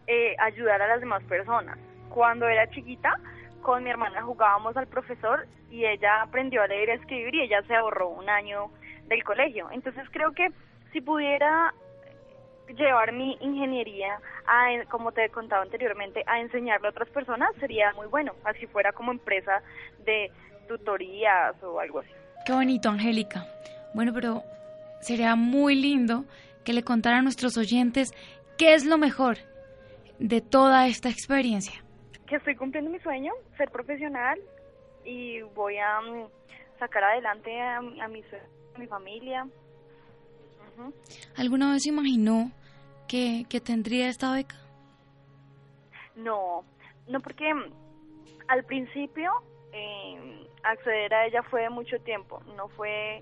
eh, 0.08 0.36
ayudar 0.40 0.82
a 0.82 0.88
las 0.88 1.00
demás 1.00 1.24
personas. 1.24 1.78
Cuando 2.10 2.48
era 2.48 2.70
chiquita, 2.70 3.18
con 3.62 3.84
mi 3.84 3.90
hermana 3.90 4.24
jugábamos 4.24 4.76
al 4.76 4.88
profesor 4.88 5.48
y 5.70 5.86
ella 5.86 6.24
aprendió 6.24 6.62
a 6.62 6.68
leer 6.68 6.90
y 6.90 6.92
escribir 6.94 7.36
y 7.36 7.42
ella 7.44 7.62
se 7.68 7.76
ahorró 7.76 8.10
un 8.10 8.30
año 8.30 8.72
del 9.08 9.24
colegio. 9.24 9.70
Entonces 9.72 10.04
creo 10.12 10.32
que 10.34 10.50
si 10.92 11.02
pudiera 11.02 11.74
llevar 12.76 13.12
mi 13.14 13.38
ingeniería, 13.42 14.20
a, 14.46 14.86
como 14.90 15.12
te 15.12 15.26
he 15.26 15.30
contado 15.30 15.64
anteriormente, 15.64 16.24
a 16.26 16.40
enseñarle 16.40 16.88
a 16.88 16.92
otras 16.92 17.10
personas 17.10 17.50
sería 17.60 17.94
muy 17.94 18.08
bueno, 18.08 18.34
así 18.44 18.68
fuera 18.68 18.92
como 18.92 19.12
empresa 19.12 19.62
de 20.06 20.32
tutorías 20.68 21.62
o 21.64 21.80
algo 21.80 22.00
así. 22.00 22.12
Qué 22.46 22.54
bonito, 22.54 22.90
Angélica. 22.90 23.46
Bueno, 23.94 24.14
pero 24.14 24.44
sería 25.02 25.36
muy 25.36 25.76
lindo 25.76 26.26
que 26.64 26.74
le 26.74 26.84
contara 26.84 27.20
a 27.20 27.22
nuestros 27.22 27.58
oyentes 27.58 28.12
qué 28.58 28.74
es 28.74 28.86
lo 28.86 28.98
mejor 28.98 29.38
de 30.20 30.42
toda 30.42 30.88
esta 30.88 31.10
experiencia. 31.10 31.84
Que 32.28 32.38
estoy 32.38 32.56
cumpliendo 32.56 32.90
mi 32.90 33.00
sueño, 33.00 33.34
ser 33.58 33.70
profesional 33.70 34.40
y 35.04 35.42
voy 35.42 35.78
a 35.78 36.00
mm, 36.02 36.28
sacar 36.80 37.04
adelante 37.04 37.60
a, 37.60 37.82
mi, 37.82 38.00
a 38.02 38.08
mi 38.78 38.88
familia. 38.88 39.46
¿Alguna 41.36 41.74
vez 41.74 41.86
imaginó 41.86 42.52
que, 43.12 43.60
tendría 43.60 44.08
esta 44.08 44.32
beca? 44.32 44.56
No, 46.16 46.64
no 47.08 47.20
porque 47.20 47.54
mm, 47.54 47.66
al 48.48 48.64
principio 48.64 49.32
eh, 49.74 50.48
acceder 50.64 51.14
a 51.14 51.26
ella 51.26 51.44
fue 51.44 51.70
mucho 51.70 52.00
tiempo, 52.00 52.42
no 52.56 52.70
fue 52.70 53.22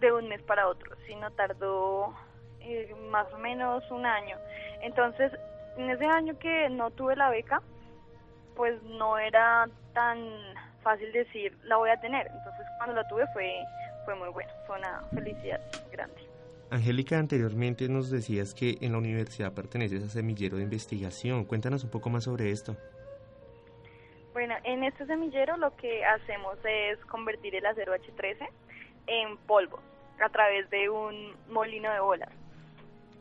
de 0.00 0.12
un 0.12 0.28
mes 0.28 0.42
para 0.42 0.66
otro, 0.66 0.96
sino 1.06 1.30
tardó 1.30 2.14
eh, 2.60 2.92
más 3.10 3.32
o 3.32 3.38
menos 3.38 3.88
un 3.92 4.06
año. 4.06 4.36
Entonces, 4.82 5.30
en 5.76 5.88
ese 5.90 6.06
año 6.06 6.36
que 6.40 6.68
no 6.70 6.90
tuve 6.90 7.14
la 7.14 7.30
beca, 7.30 7.62
pues 8.56 8.82
no 8.82 9.18
era 9.18 9.68
tan 9.94 10.18
fácil 10.82 11.12
decir 11.12 11.56
la 11.62 11.76
voy 11.76 11.90
a 11.90 12.00
tener. 12.00 12.26
Entonces, 12.26 12.66
cuando 12.78 12.96
la 12.96 13.08
tuve 13.08 13.24
fue 13.32 13.62
fue 14.04 14.16
muy 14.16 14.30
bueno, 14.30 14.50
fue 14.66 14.78
una 14.78 15.02
felicidad 15.12 15.60
grande. 15.92 16.27
Angélica, 16.70 17.18
anteriormente 17.18 17.88
nos 17.88 18.10
decías 18.10 18.52
que 18.52 18.76
en 18.82 18.92
la 18.92 18.98
universidad 18.98 19.54
perteneces 19.54 20.04
a 20.04 20.08
Semillero 20.08 20.58
de 20.58 20.64
Investigación. 20.64 21.44
Cuéntanos 21.44 21.82
un 21.84 21.90
poco 21.90 22.10
más 22.10 22.24
sobre 22.24 22.50
esto. 22.50 22.76
Bueno, 24.34 24.54
en 24.64 24.84
este 24.84 25.06
semillero 25.06 25.56
lo 25.56 25.74
que 25.76 26.04
hacemos 26.04 26.58
es 26.64 26.98
convertir 27.06 27.54
el 27.56 27.64
acero 27.64 27.94
H13 27.94 28.48
en 29.06 29.36
polvo 29.38 29.80
a 30.20 30.28
través 30.28 30.68
de 30.70 30.90
un 30.90 31.34
molino 31.48 31.90
de 31.90 32.00
bolas. 32.00 32.30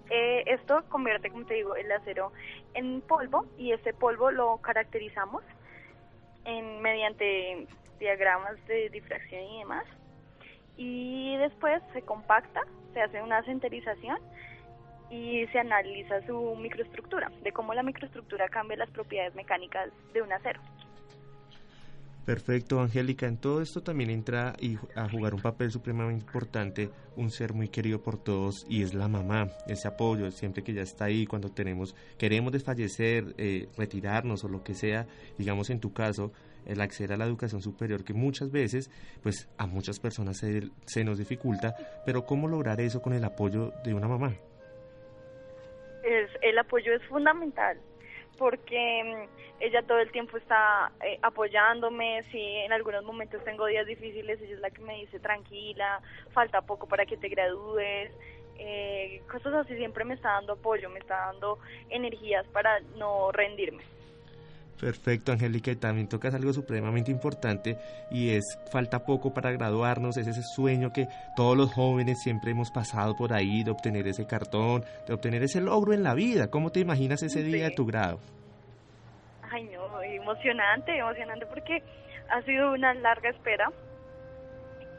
Eh, 0.10 0.44
esto 0.46 0.84
convierte, 0.90 1.30
como 1.30 1.46
te 1.46 1.56
digo, 1.56 1.76
el 1.76 1.92
acero 1.92 2.34
en 2.74 3.02
polvo 3.02 3.46
y 3.58 3.72
ese 3.72 3.94
polvo 3.94 4.30
lo 4.32 4.58
caracterizamos 4.58 5.44
en, 6.46 6.82
mediante 6.82 7.68
diagramas 8.00 8.56
de 8.68 8.90
difracción 8.90 9.44
y 9.44 9.60
demás. 9.60 9.86
Y 10.76 11.38
después 11.38 11.82
se 11.94 12.02
compacta 12.02 12.62
se 12.98 13.04
hace 13.04 13.22
una 13.22 13.44
centerización 13.44 14.18
y 15.12 15.46
se 15.52 15.60
analiza 15.60 16.26
su 16.26 16.56
microestructura, 16.56 17.32
de 17.44 17.52
cómo 17.52 17.76
la 17.76 17.84
microestructura 17.84 18.50
cambia 18.50 18.76
las 18.78 18.90
propiedades 18.90 19.36
mecánicas 19.36 19.90
de 20.14 20.24
un 20.24 20.34
acero. 20.34 20.60
Perfecto, 22.26 22.82
Angélica. 22.82 23.28
En 23.28 23.38
todo 23.38 23.62
esto 23.62 23.82
también 23.82 24.10
entra 24.10 24.54
a 24.96 25.10
jugar 25.10 25.36
un 25.36 25.42
papel 25.42 25.72
supremamente 25.72 26.26
importante 26.26 26.90
un 27.16 27.30
ser 27.30 27.54
muy 27.54 27.70
querido 27.70 28.02
por 28.02 28.18
todos 28.18 28.66
y 28.68 28.82
es 28.82 28.96
la 28.96 29.08
mamá. 29.08 29.48
Ese 29.68 29.88
apoyo 29.88 30.30
siempre 30.32 30.64
que 30.64 30.74
ya 30.74 30.82
está 30.82 31.06
ahí 31.06 31.26
cuando 31.26 31.50
tenemos 31.50 31.96
queremos 32.18 32.52
desfallecer, 32.52 33.36
eh, 33.38 33.70
retirarnos 33.78 34.44
o 34.44 34.50
lo 34.50 34.64
que 34.64 34.74
sea. 34.74 35.06
Digamos 35.38 35.70
en 35.70 35.80
tu 35.80 35.94
caso, 35.94 36.34
el 36.68 36.82
acceder 36.82 37.14
a 37.14 37.18
la 37.18 37.26
educación 37.26 37.62
superior 37.62 38.04
que 38.04 38.14
muchas 38.14 38.52
veces, 38.52 38.92
pues 39.24 39.50
a 39.58 39.66
muchas 39.66 40.00
personas 40.00 40.38
se, 40.38 41.04
nos 41.04 41.18
dificulta. 41.18 41.76
Pero 42.06 42.26
cómo 42.26 42.48
lograr 42.48 42.80
eso 42.82 43.02
con 43.02 43.14
el 43.14 43.24
apoyo 43.24 43.72
de 43.84 43.94
una 43.94 44.08
mamá. 44.08 44.34
Es, 46.04 46.30
el 46.42 46.58
apoyo 46.58 46.94
es 46.94 47.04
fundamental 47.08 47.78
porque 48.38 49.04
mm, 49.04 49.64
ella 49.64 49.82
todo 49.82 50.00
el 50.00 50.12
tiempo 50.12 50.38
está 50.38 50.92
eh, 51.04 51.18
apoyándome, 51.24 52.24
si 52.32 52.40
en 52.40 52.72
algunos 52.72 53.04
momentos 53.04 53.44
tengo 53.44 53.66
días 53.66 53.88
difíciles, 53.88 54.40
ella 54.42 54.54
es 54.54 54.60
la 54.60 54.70
que 54.70 54.82
me 54.82 54.96
dice 54.98 55.20
tranquila, 55.20 56.02
falta 56.34 56.62
poco 56.62 56.88
para 56.88 57.06
que 57.06 57.18
te 57.18 57.30
gradúes, 57.30 58.12
eh, 58.60 59.22
cosas 59.32 59.54
así, 59.54 59.76
siempre 59.76 60.06
me 60.06 60.16
está 60.16 60.34
dando 60.34 60.54
apoyo, 60.54 60.90
me 60.90 61.00
está 61.00 61.18
dando 61.28 61.60
energías 61.90 62.46
para 62.48 62.80
no 62.96 63.32
rendirme. 63.32 63.84
Perfecto, 64.80 65.32
Angélica, 65.32 65.72
y 65.72 65.76
también 65.76 66.08
tocas 66.08 66.36
algo 66.36 66.54
supremamente 66.54 67.10
importante 67.10 67.78
y 68.12 68.30
es 68.30 68.44
falta 68.72 69.04
poco 69.06 69.34
para 69.34 69.52
graduarnos, 69.52 70.18
es 70.18 70.28
ese 70.28 70.44
sueño 70.44 70.94
que 70.94 71.08
todos 71.36 71.58
los 71.58 71.74
jóvenes 71.74 72.22
siempre 72.22 72.52
hemos 72.52 72.70
pasado 72.70 73.16
por 73.16 73.34
ahí 73.34 73.64
de 73.64 73.72
obtener 73.72 74.08
ese 74.08 74.28
cartón, 74.28 74.86
de 75.08 75.14
obtener 75.14 75.42
ese 75.42 75.62
logro 75.62 75.94
en 75.94 76.04
la 76.04 76.14
vida. 76.14 76.52
¿Cómo 76.52 76.72
te 76.72 76.80
imaginas 76.80 77.24
ese 77.24 77.42
día 77.42 77.66
de 77.66 77.72
tu 77.72 77.88
grado? 77.88 78.20
Ay, 79.52 79.64
no, 79.74 80.02
emocionante, 80.04 80.96
emocionante 80.96 81.48
porque 81.48 81.82
ha 82.30 82.42
sido 82.44 82.74
una 82.74 82.94
larga 82.94 83.32
espera 83.32 83.72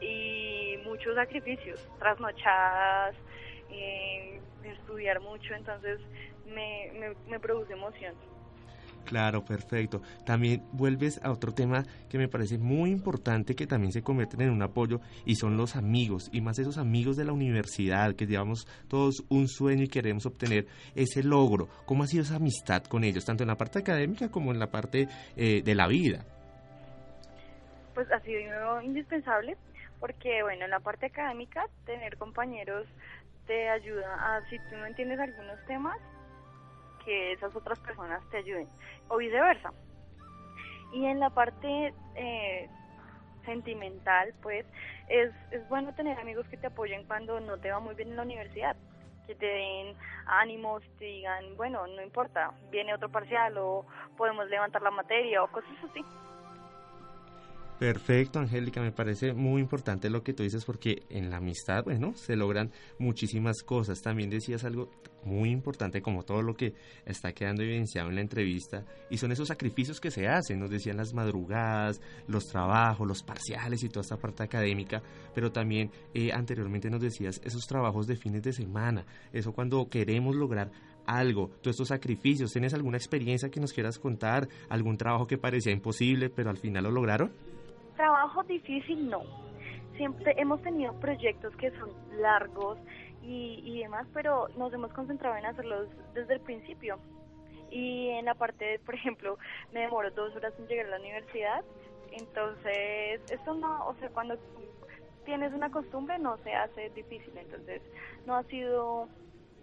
y 0.01 0.75
muchos 0.83 1.15
sacrificios, 1.15 1.79
trasnochadas, 1.99 3.15
eh, 3.71 4.41
estudiar 4.65 5.21
mucho, 5.21 5.53
entonces 5.53 5.99
me, 6.47 6.91
me, 6.99 7.15
me 7.29 7.39
produce 7.39 7.71
emoción. 7.71 8.13
Claro, 9.05 9.43
perfecto. 9.43 10.01
También 10.25 10.63
vuelves 10.71 11.19
a 11.23 11.31
otro 11.31 11.51
tema 11.51 11.83
que 12.09 12.17
me 12.17 12.27
parece 12.27 12.57
muy 12.57 12.91
importante 12.91 13.55
que 13.55 13.65
también 13.65 13.91
se 13.91 14.03
convierten 14.03 14.41
en 14.41 14.51
un 14.51 14.61
apoyo 14.61 14.99
y 15.25 15.35
son 15.35 15.57
los 15.57 15.75
amigos 15.75 16.29
y 16.31 16.41
más 16.41 16.59
esos 16.59 16.77
amigos 16.77 17.17
de 17.17 17.25
la 17.25 17.33
universidad 17.33 18.15
que 18.15 18.27
llevamos 18.27 18.67
todos 18.87 19.23
un 19.29 19.47
sueño 19.47 19.83
y 19.83 19.87
queremos 19.87 20.25
obtener 20.25 20.67
ese 20.95 21.23
logro. 21.23 21.67
¿Cómo 21.85 22.03
ha 22.03 22.07
sido 22.07 22.23
esa 22.23 22.35
amistad 22.35 22.83
con 22.83 23.03
ellos, 23.03 23.25
tanto 23.25 23.43
en 23.43 23.47
la 23.47 23.57
parte 23.57 23.79
académica 23.79 24.29
como 24.29 24.51
en 24.51 24.59
la 24.59 24.67
parte 24.67 25.07
eh, 25.35 25.61
de 25.63 25.75
la 25.75 25.87
vida? 25.87 26.25
Pues 27.95 28.11
ha 28.11 28.19
sido 28.19 28.81
indispensable 28.81 29.57
porque, 29.99 30.43
bueno, 30.43 30.65
en 30.65 30.71
la 30.71 30.79
parte 30.79 31.07
académica 31.07 31.65
tener 31.85 32.17
compañeros 32.17 32.87
te 33.47 33.69
ayuda 33.69 34.13
a, 34.13 34.47
si 34.49 34.57
tú 34.69 34.77
no 34.77 34.85
entiendes 34.85 35.19
algunos 35.19 35.59
temas, 35.65 35.97
que 37.03 37.33
esas 37.33 37.55
otras 37.55 37.79
personas 37.79 38.21
te 38.29 38.37
ayuden 38.37 38.67
o 39.07 39.17
viceversa. 39.17 39.71
Y 40.93 41.05
en 41.05 41.19
la 41.19 41.29
parte 41.29 41.93
eh, 42.15 42.69
sentimental, 43.45 44.33
pues 44.41 44.65
es, 45.07 45.31
es 45.51 45.67
bueno 45.69 45.93
tener 45.93 46.19
amigos 46.19 46.47
que 46.47 46.57
te 46.57 46.67
apoyen 46.67 47.05
cuando 47.05 47.39
no 47.39 47.57
te 47.57 47.71
va 47.71 47.79
muy 47.79 47.95
bien 47.95 48.09
en 48.09 48.15
la 48.15 48.23
universidad, 48.23 48.75
que 49.27 49.35
te 49.35 49.45
den 49.45 49.95
ánimos, 50.25 50.83
te 50.97 51.05
digan, 51.05 51.55
bueno, 51.57 51.85
no 51.87 52.01
importa, 52.01 52.51
viene 52.71 52.93
otro 52.93 53.09
parcial 53.09 53.57
o 53.57 53.85
podemos 54.17 54.47
levantar 54.49 54.81
la 54.81 54.91
materia 54.91 55.43
o 55.43 55.47
cosas 55.51 55.71
así. 55.89 56.03
Perfecto, 57.79 58.39
Angélica, 58.39 58.81
me 58.81 58.91
parece 58.91 59.31
muy 59.31 59.61
importante 59.61 60.09
lo 60.09 60.21
que 60.21 60.33
tú 60.33 60.43
dices 60.43 60.65
porque 60.65 61.03
en 61.09 61.29
la 61.29 61.37
amistad, 61.37 61.85
bueno, 61.85 62.13
se 62.13 62.35
logran 62.35 62.71
muchísimas 62.97 63.63
cosas. 63.63 64.01
También 64.01 64.29
decías 64.29 64.65
algo 64.65 64.91
muy 65.23 65.49
importante 65.49 66.01
como 66.01 66.23
todo 66.23 66.41
lo 66.41 66.55
que 66.55 66.73
está 67.05 67.31
quedando 67.31 67.63
evidenciado 67.63 68.09
en 68.09 68.15
la 68.15 68.21
entrevista 68.21 68.83
y 69.09 69.17
son 69.17 69.31
esos 69.31 69.47
sacrificios 69.47 70.01
que 70.01 70.11
se 70.11 70.27
hacen, 70.27 70.59
nos 70.59 70.69
decían 70.69 70.97
las 70.97 71.13
madrugadas, 71.13 72.01
los 72.27 72.47
trabajos, 72.47 73.07
los 73.07 73.23
parciales 73.23 73.81
y 73.81 73.87
toda 73.87 74.01
esta 74.01 74.17
parte 74.17 74.43
académica, 74.43 75.01
pero 75.33 75.49
también 75.49 75.89
eh, 76.13 76.33
anteriormente 76.33 76.89
nos 76.89 77.01
decías 77.01 77.39
esos 77.45 77.65
trabajos 77.65 78.07
de 78.07 78.17
fines 78.17 78.43
de 78.43 78.51
semana, 78.51 79.05
eso 79.31 79.53
cuando 79.53 79.87
queremos 79.89 80.35
lograr 80.35 80.69
algo, 81.05 81.47
todos 81.61 81.75
estos 81.75 81.87
sacrificios, 81.87 82.51
¿tienes 82.51 82.73
alguna 82.73 82.97
experiencia 82.97 83.49
que 83.49 83.61
nos 83.61 83.71
quieras 83.71 83.99
contar, 83.99 84.49
algún 84.67 84.97
trabajo 84.97 85.27
que 85.27 85.37
parecía 85.37 85.71
imposible 85.71 86.29
pero 86.29 86.49
al 86.49 86.57
final 86.57 86.83
lo 86.83 86.91
lograron? 86.91 87.31
Trabajo 87.99 88.43
difícil 88.43 89.09
no. 89.09 89.23
Siempre 89.97 90.33
hemos 90.37 90.61
tenido 90.61 90.97
proyectos 91.01 91.53
que 91.57 91.69
son 91.71 91.89
largos 92.21 92.77
y, 93.21 93.81
demás, 93.81 94.07
pero 94.13 94.47
nos 94.57 94.73
hemos 94.73 94.93
concentrado 94.93 95.35
en 95.35 95.45
hacerlos 95.45 95.89
desde 96.13 96.35
el 96.35 96.39
principio. 96.39 96.97
Y 97.69 98.07
en 98.07 98.23
la 98.23 98.35
parte, 98.35 98.79
por 98.85 98.95
ejemplo, 98.95 99.37
me 99.73 99.81
demoro 99.81 100.09
dos 100.11 100.33
horas 100.33 100.53
en 100.57 100.67
llegar 100.67 100.85
a 100.85 100.89
la 100.91 100.99
universidad, 100.99 101.61
entonces 102.13 103.21
esto 103.29 103.53
no, 103.53 103.85
o 103.87 103.93
sea, 103.95 104.09
cuando 104.09 104.37
tienes 105.25 105.53
una 105.53 105.69
costumbre 105.69 106.17
no 106.17 106.37
se 106.37 106.53
hace 106.53 106.89
difícil, 106.91 107.37
entonces 107.37 107.81
no 108.25 108.37
ha 108.37 108.43
sido, 108.43 109.09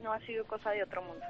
no 0.03 0.13
ha 0.13 0.21
sido 0.21 0.45
cosa 0.45 0.71
de 0.73 0.83
otro 0.83 1.03
mundo. 1.03 1.25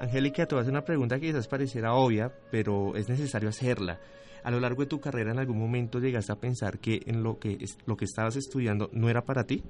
Angélica, 0.00 0.46
te 0.46 0.54
voy 0.54 0.64
a 0.64 0.68
una 0.68 0.82
pregunta 0.82 1.16
que 1.16 1.26
quizás 1.26 1.46
pareciera 1.46 1.92
obvia, 1.92 2.32
pero 2.50 2.96
es 2.96 3.08
necesario 3.10 3.50
hacerla 3.50 4.00
a 4.44 4.50
lo 4.50 4.60
largo 4.60 4.82
de 4.82 4.88
tu 4.88 5.00
carrera 5.00 5.30
en 5.30 5.38
algún 5.38 5.58
momento 5.58 5.98
llegaste 5.98 6.32
a 6.32 6.36
pensar 6.36 6.78
que 6.78 7.00
en 7.06 7.22
lo 7.22 7.38
que 7.38 7.58
lo 7.86 7.96
que 7.96 8.04
estabas 8.04 8.36
estudiando 8.36 8.88
no 8.92 9.08
era 9.08 9.22
para 9.22 9.44
ti? 9.44 9.62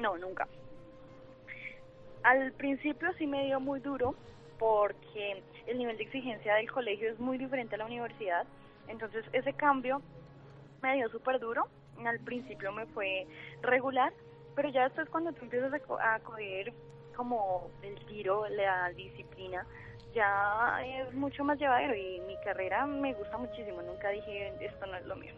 No, 0.00 0.16
nunca. 0.18 0.48
Al 2.22 2.52
principio 2.52 3.08
sí 3.18 3.26
me 3.26 3.44
dio 3.46 3.60
muy 3.60 3.80
duro 3.80 4.14
porque 4.58 5.42
el 5.66 5.78
nivel 5.78 5.96
de 5.96 6.04
exigencia 6.04 6.54
del 6.54 6.70
colegio 6.70 7.10
es 7.10 7.18
muy 7.18 7.38
diferente 7.38 7.74
a 7.74 7.78
la 7.78 7.86
universidad, 7.86 8.46
entonces 8.88 9.24
ese 9.32 9.52
cambio 9.52 10.00
me 10.82 10.94
dio 10.94 11.08
súper 11.08 11.40
duro. 11.40 11.66
Al 12.04 12.18
principio 12.20 12.72
me 12.72 12.86
fue 12.86 13.26
regular, 13.62 14.12
pero 14.56 14.68
ya 14.68 14.84
después 14.84 15.08
cuando 15.08 15.32
tú 15.32 15.44
empiezas 15.44 15.72
a, 15.72 16.14
a 16.14 16.20
coger 16.20 16.72
como 17.16 17.70
el 17.82 17.94
tiro, 18.06 18.48
la 18.48 18.90
disciplina, 18.90 19.66
ya 20.14 20.80
es 20.84 21.12
mucho 21.14 21.44
más 21.44 21.58
llevadero 21.58 21.94
y 21.94 22.20
mi 22.20 22.36
carrera 22.44 22.86
me 22.86 23.12
gusta 23.14 23.36
muchísimo. 23.36 23.82
Nunca 23.82 24.10
dije 24.10 24.52
esto 24.60 24.86
no 24.86 24.96
es 24.96 25.04
lo 25.06 25.16
mío. 25.16 25.32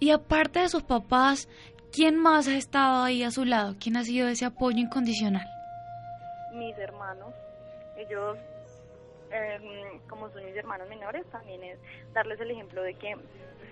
Y 0.00 0.10
aparte 0.10 0.60
de 0.60 0.68
sus 0.68 0.82
papás, 0.82 1.48
¿quién 1.92 2.16
más 2.16 2.46
ha 2.48 2.56
estado 2.56 3.02
ahí 3.02 3.22
a 3.22 3.30
su 3.30 3.44
lado? 3.44 3.74
¿Quién 3.80 3.96
ha 3.96 4.04
sido 4.04 4.28
ese 4.28 4.44
apoyo 4.44 4.78
incondicional? 4.78 5.46
Mis 6.54 6.76
hermanos. 6.78 7.34
Ellos, 7.96 8.38
em, 9.30 9.98
como 10.08 10.30
son 10.30 10.44
mis 10.44 10.56
hermanos 10.56 10.88
menores, 10.88 11.26
también 11.30 11.62
es 11.64 11.78
darles 12.12 12.38
el 12.40 12.50
ejemplo 12.52 12.82
de 12.82 12.94
que 12.94 13.16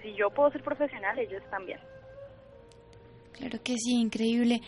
si 0.03 0.15
yo 0.15 0.31
puedo 0.31 0.51
ser 0.51 0.63
profesional, 0.63 1.17
ellos 1.19 1.43
también. 1.51 1.79
Claro 3.33 3.59
que 3.63 3.75
sí, 3.77 4.01
increíble. 4.01 4.61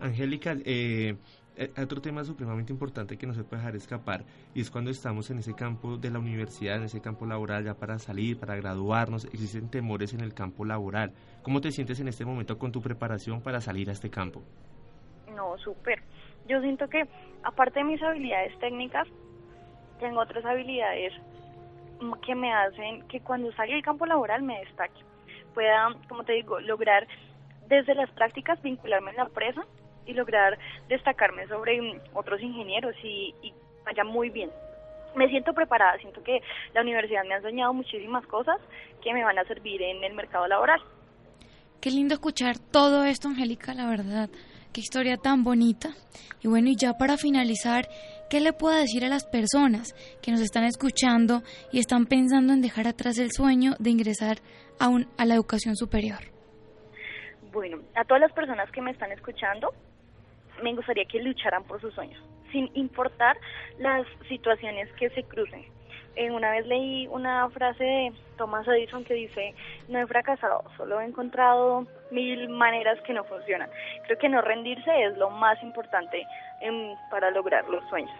Angélica, 0.00 0.52
eh, 0.52 0.64
eh, 0.64 1.16
otro 1.82 2.00
tema 2.00 2.24
supremamente 2.24 2.72
importante 2.72 3.16
que 3.16 3.26
no 3.26 3.34
se 3.34 3.42
puede 3.42 3.62
dejar 3.62 3.76
escapar 3.76 4.24
y 4.54 4.60
es 4.60 4.70
cuando 4.70 4.90
estamos 4.90 5.30
en 5.30 5.38
ese 5.38 5.54
campo 5.54 5.96
de 5.96 6.10
la 6.10 6.18
universidad, 6.18 6.76
en 6.76 6.84
ese 6.84 7.00
campo 7.00 7.26
laboral, 7.26 7.64
ya 7.64 7.74
para 7.74 7.98
salir, 7.98 8.38
para 8.38 8.56
graduarnos, 8.56 9.24
existen 9.26 9.70
temores 9.70 10.12
en 10.12 10.20
el 10.20 10.34
campo 10.34 10.64
laboral. 10.64 11.12
¿Cómo 11.42 11.60
te 11.60 11.70
sientes 11.70 12.00
en 12.00 12.08
este 12.08 12.24
momento 12.24 12.58
con 12.58 12.72
tu 12.72 12.82
preparación 12.82 13.40
para 13.40 13.60
salir 13.60 13.88
a 13.88 13.92
este 13.92 14.10
campo? 14.10 14.42
No, 15.34 15.56
súper. 15.58 16.02
Yo 16.48 16.60
siento 16.60 16.88
que 16.88 17.06
aparte 17.42 17.80
de 17.80 17.84
mis 17.84 18.02
habilidades 18.02 18.58
técnicas, 18.58 19.08
tengo 19.98 20.20
otras 20.20 20.44
habilidades 20.44 21.12
que 22.24 22.34
me 22.34 22.52
hacen 22.52 23.06
que 23.08 23.20
cuando 23.20 23.50
salga 23.52 23.74
al 23.74 23.82
campo 23.82 24.06
laboral 24.06 24.42
me 24.42 24.58
destaque. 24.60 25.00
Pueda, 25.54 25.88
como 26.08 26.24
te 26.24 26.34
digo, 26.34 26.60
lograr 26.60 27.06
desde 27.68 27.94
las 27.94 28.10
prácticas 28.10 28.60
vincularme 28.62 29.10
en 29.10 29.16
la 29.16 29.22
empresa 29.24 29.64
y 30.06 30.14
lograr 30.14 30.58
destacarme 30.88 31.46
sobre 31.48 32.00
otros 32.14 32.40
ingenieros 32.40 32.94
y, 33.02 33.34
vaya 33.84 34.04
muy 34.04 34.30
bien. 34.30 34.50
Me 35.14 35.28
siento 35.28 35.52
preparada, 35.52 35.96
siento 35.98 36.22
que 36.22 36.40
la 36.74 36.82
universidad 36.82 37.24
me 37.24 37.34
ha 37.34 37.38
enseñado 37.38 37.72
muchísimas 37.72 38.26
cosas 38.26 38.56
que 39.02 39.14
me 39.14 39.24
van 39.24 39.38
a 39.38 39.44
servir 39.44 39.80
en 39.80 40.02
el 40.04 40.14
mercado 40.14 40.46
laboral. 40.46 40.80
Qué 41.80 41.90
lindo 41.90 42.14
escuchar 42.14 42.58
todo 42.58 43.04
esto, 43.04 43.28
Angélica, 43.28 43.72
la 43.72 43.88
verdad. 43.88 44.28
Qué 44.72 44.80
historia 44.80 45.16
tan 45.16 45.42
bonita. 45.42 45.90
Y 46.42 46.48
bueno, 46.48 46.68
y 46.68 46.76
ya 46.76 46.94
para 46.94 47.16
finalizar, 47.16 47.88
¿qué 48.28 48.40
le 48.40 48.52
puedo 48.52 48.76
decir 48.76 49.04
a 49.04 49.08
las 49.08 49.24
personas 49.24 49.94
que 50.20 50.32
nos 50.32 50.40
están 50.40 50.64
escuchando 50.64 51.42
y 51.72 51.78
están 51.78 52.06
pensando 52.06 52.52
en 52.52 52.60
dejar 52.60 52.86
atrás 52.86 53.18
el 53.18 53.30
sueño 53.32 53.72
de 53.78 53.90
ingresar 53.90 54.38
a, 54.78 54.88
un, 54.88 55.08
a 55.16 55.24
la 55.24 55.34
educación 55.34 55.76
superior? 55.76 56.18
Bueno, 57.52 57.78
a 57.94 58.04
todas 58.04 58.20
las 58.20 58.32
personas 58.32 58.70
que 58.70 58.82
me 58.82 58.90
están 58.90 59.12
escuchando, 59.12 59.72
me 60.62 60.74
gustaría 60.74 61.04
que 61.04 61.20
lucharan 61.20 61.64
por 61.64 61.80
sus 61.80 61.94
sueños, 61.94 62.22
sin 62.52 62.70
importar 62.74 63.36
las 63.78 64.06
situaciones 64.28 64.90
que 64.92 65.10
se 65.10 65.22
crucen. 65.24 65.64
Eh, 66.16 66.30
una 66.30 66.50
vez 66.50 66.66
leí 66.66 67.06
una 67.08 67.48
frase 67.50 67.84
de 67.84 68.12
Thomas 68.38 68.66
Edison 68.66 69.04
que 69.04 69.12
dice, 69.12 69.54
no 69.88 69.98
he 69.98 70.06
fracasado, 70.06 70.64
solo 70.76 70.98
he 70.98 71.04
encontrado 71.04 71.86
mil 72.10 72.48
maneras 72.48 72.98
que 73.06 73.12
no 73.12 73.22
funcionan. 73.24 73.68
Creo 74.06 74.18
que 74.18 74.28
no 74.30 74.40
rendirse 74.40 74.90
es 75.04 75.16
lo 75.18 75.28
más 75.28 75.62
importante 75.62 76.22
para 77.10 77.30
lograr 77.30 77.68
los 77.68 77.86
sueños. 77.90 78.16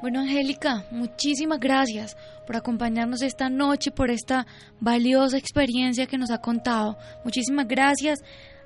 Bueno, 0.00 0.20
Angélica, 0.20 0.84
muchísimas 0.90 1.60
gracias 1.60 2.16
por 2.46 2.56
acompañarnos 2.56 3.22
esta 3.22 3.50
noche, 3.50 3.90
por 3.90 4.10
esta 4.10 4.46
valiosa 4.80 5.36
experiencia 5.36 6.06
que 6.06 6.18
nos 6.18 6.30
ha 6.30 6.40
contado. 6.40 6.96
Muchísimas 7.24 7.68
gracias 7.68 8.24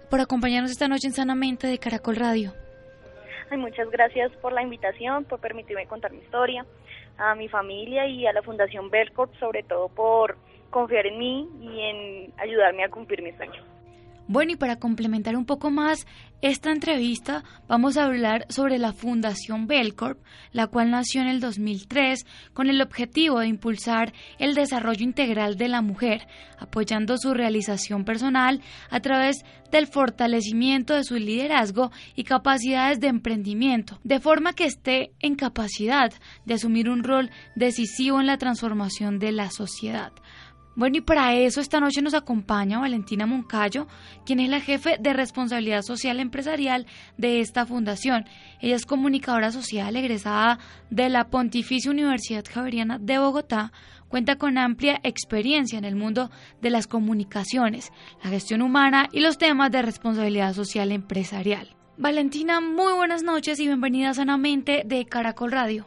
por 0.09 0.21
acompañarnos 0.21 0.71
esta 0.71 0.87
noche 0.87 1.09
en 1.09 1.15
Sanamente 1.15 1.67
de 1.67 1.79
Caracol 1.79 2.17
Radio 2.17 2.55
muchas 3.57 3.91
gracias 3.91 4.33
por 4.43 4.53
la 4.53 4.63
invitación, 4.63 5.25
por 5.25 5.41
permitirme 5.41 5.87
contar 5.87 6.13
mi 6.13 6.19
historia, 6.19 6.65
a 7.19 7.35
mi 7.35 7.49
familia 7.49 8.07
y 8.07 8.27
a 8.27 8.33
la 8.33 8.43
Fundación 8.43 8.91
Belcorp, 8.91 9.35
sobre 9.39 9.63
todo 9.63 9.89
por 9.89 10.37
confiar 10.71 11.07
en 11.07 11.19
mí 11.19 11.49
y 11.61 11.81
en 11.81 12.33
ayudarme 12.39 12.85
a 12.85 12.91
cumplir 12.91 13.23
mis 13.23 13.37
sueños. 13.37 13.76
Bueno, 14.29 14.53
y 14.53 14.57
para 14.57 14.77
complementar 14.77 15.37
un 15.37 15.45
poco 15.45 15.71
más 15.71 16.05
esta 16.43 16.73
entrevista, 16.73 17.45
vamos 17.69 17.97
a 17.97 18.05
hablar 18.05 18.45
sobre 18.49 18.79
la 18.79 18.93
Fundación 18.93 19.69
Belcorp, 19.69 20.19
la 20.53 20.67
cual 20.67 20.91
nació 20.91 21.23
en 21.23 21.29
el 21.29 21.41
2003 21.41 22.27
con 22.53 22.69
el 22.69 22.83
objetivo 22.83 23.39
de 23.39 23.47
impulsar 23.47 24.13
el 24.39 24.55
desarrollo 24.55 25.05
integral 25.05 25.57
de 25.57 25.69
la 25.69 25.81
mujer, 25.81 26.27
apoyando 26.59 27.17
su 27.19 27.35
realización 27.35 28.05
personal 28.05 28.61
a 28.91 28.99
través 29.01 29.45
del 29.71 29.87
fortalecimiento 29.87 30.95
de 30.95 31.05
su 31.05 31.15
liderazgo 31.15 31.93
y 32.17 32.25
capacidades 32.25 32.99
de 32.99 33.09
emprendimiento, 33.09 34.01
de 34.03 34.19
forma 34.19 34.55
que 34.55 34.65
esté 34.65 35.13
en 35.21 35.37
capacidad 35.37 36.13
de 36.45 36.55
asumir 36.55 36.91
un 36.91 37.05
rol 37.05 37.31
decisivo 37.55 38.21
en 38.21 38.27
la 38.27 38.39
transformación 38.39 39.19
de 39.19 39.33
la 39.33 39.51
sociedad. 39.51 40.13
Bueno, 40.77 40.99
y 40.99 41.01
para 41.01 41.35
eso 41.35 41.63
esta 41.63 41.81
noche 41.81 42.03
nos 42.03 42.13
acompaña 42.13 42.79
Valentina 42.79 43.25
Moncayo, 43.25 43.87
quien 44.27 44.41
es 44.41 44.51
la 44.51 44.61
jefe 44.61 44.99
de 45.01 45.15
responsabilidad 45.15 45.81
social 45.81 46.21
empresarial 46.21 46.87
de 47.17 47.41
esta 47.41 47.65
fundación. 47.65 48.27
Ella 48.61 48.77
es 48.77 48.85
comunicadora 48.85 49.51
social 49.53 49.97
egresada 49.97 50.59
de 50.91 51.09
la 51.09 51.31
Pontificia 51.31 51.91
Universidad 51.91 52.45
Javeriana 52.45 52.99
de 52.99 53.19
Bogotá, 53.19 53.73
cuenta 54.09 54.37
con 54.37 54.59
amplia 54.59 55.01
experiencia 55.03 55.79
en 55.79 55.87
el 55.87 55.97
mundo 55.97 56.31
de 56.61 56.69
las 56.69 56.87
comunicaciones, 56.87 57.91
la 58.23 58.29
gestión 58.29 58.61
humana 58.61 59.09
y 59.13 59.21
los 59.21 59.39
temas 59.39 59.71
de 59.71 59.81
responsabilidad 59.81 60.53
social 60.53 60.93
empresarial. 60.93 61.75
Valentina, 61.97 62.61
muy 62.61 62.93
buenas 62.93 63.23
noches 63.23 63.59
y 63.61 63.67
bienvenida 63.67 64.13
sanamente 64.13 64.83
de 64.85 65.07
Caracol 65.07 65.53
Radio. 65.53 65.87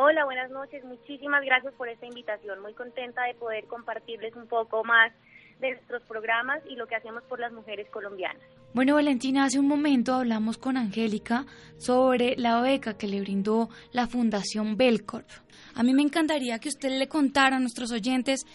Hola, 0.00 0.24
buenas 0.26 0.48
noches. 0.52 0.84
Muchísimas 0.84 1.44
gracias 1.44 1.74
por 1.74 1.88
esta 1.88 2.06
invitación. 2.06 2.60
Muy 2.60 2.72
contenta 2.72 3.24
de 3.24 3.34
poder 3.34 3.64
compartirles 3.64 4.32
un 4.36 4.46
poco 4.46 4.84
más 4.84 5.12
de 5.58 5.72
nuestros 5.72 6.04
programas 6.04 6.62
y 6.68 6.76
lo 6.76 6.86
que 6.86 6.94
hacemos 6.94 7.24
por 7.24 7.40
las 7.40 7.50
mujeres 7.50 7.90
colombianas. 7.90 8.40
Bueno, 8.74 8.94
Valentina, 8.94 9.42
hace 9.42 9.58
un 9.58 9.66
momento 9.66 10.14
hablamos 10.14 10.56
con 10.56 10.76
Angélica 10.76 11.46
sobre 11.78 12.36
la 12.36 12.60
beca 12.60 12.96
que 12.96 13.08
le 13.08 13.20
brindó 13.20 13.70
la 13.90 14.06
Fundación 14.06 14.76
Belcorp. 14.76 15.28
A 15.74 15.82
mí 15.82 15.92
me 15.94 16.02
encantaría 16.02 16.60
que 16.60 16.68
usted 16.68 16.90
le 16.90 17.08
contara 17.08 17.56
a 17.56 17.58
nuestros 17.58 17.90
oyentes 17.90 18.46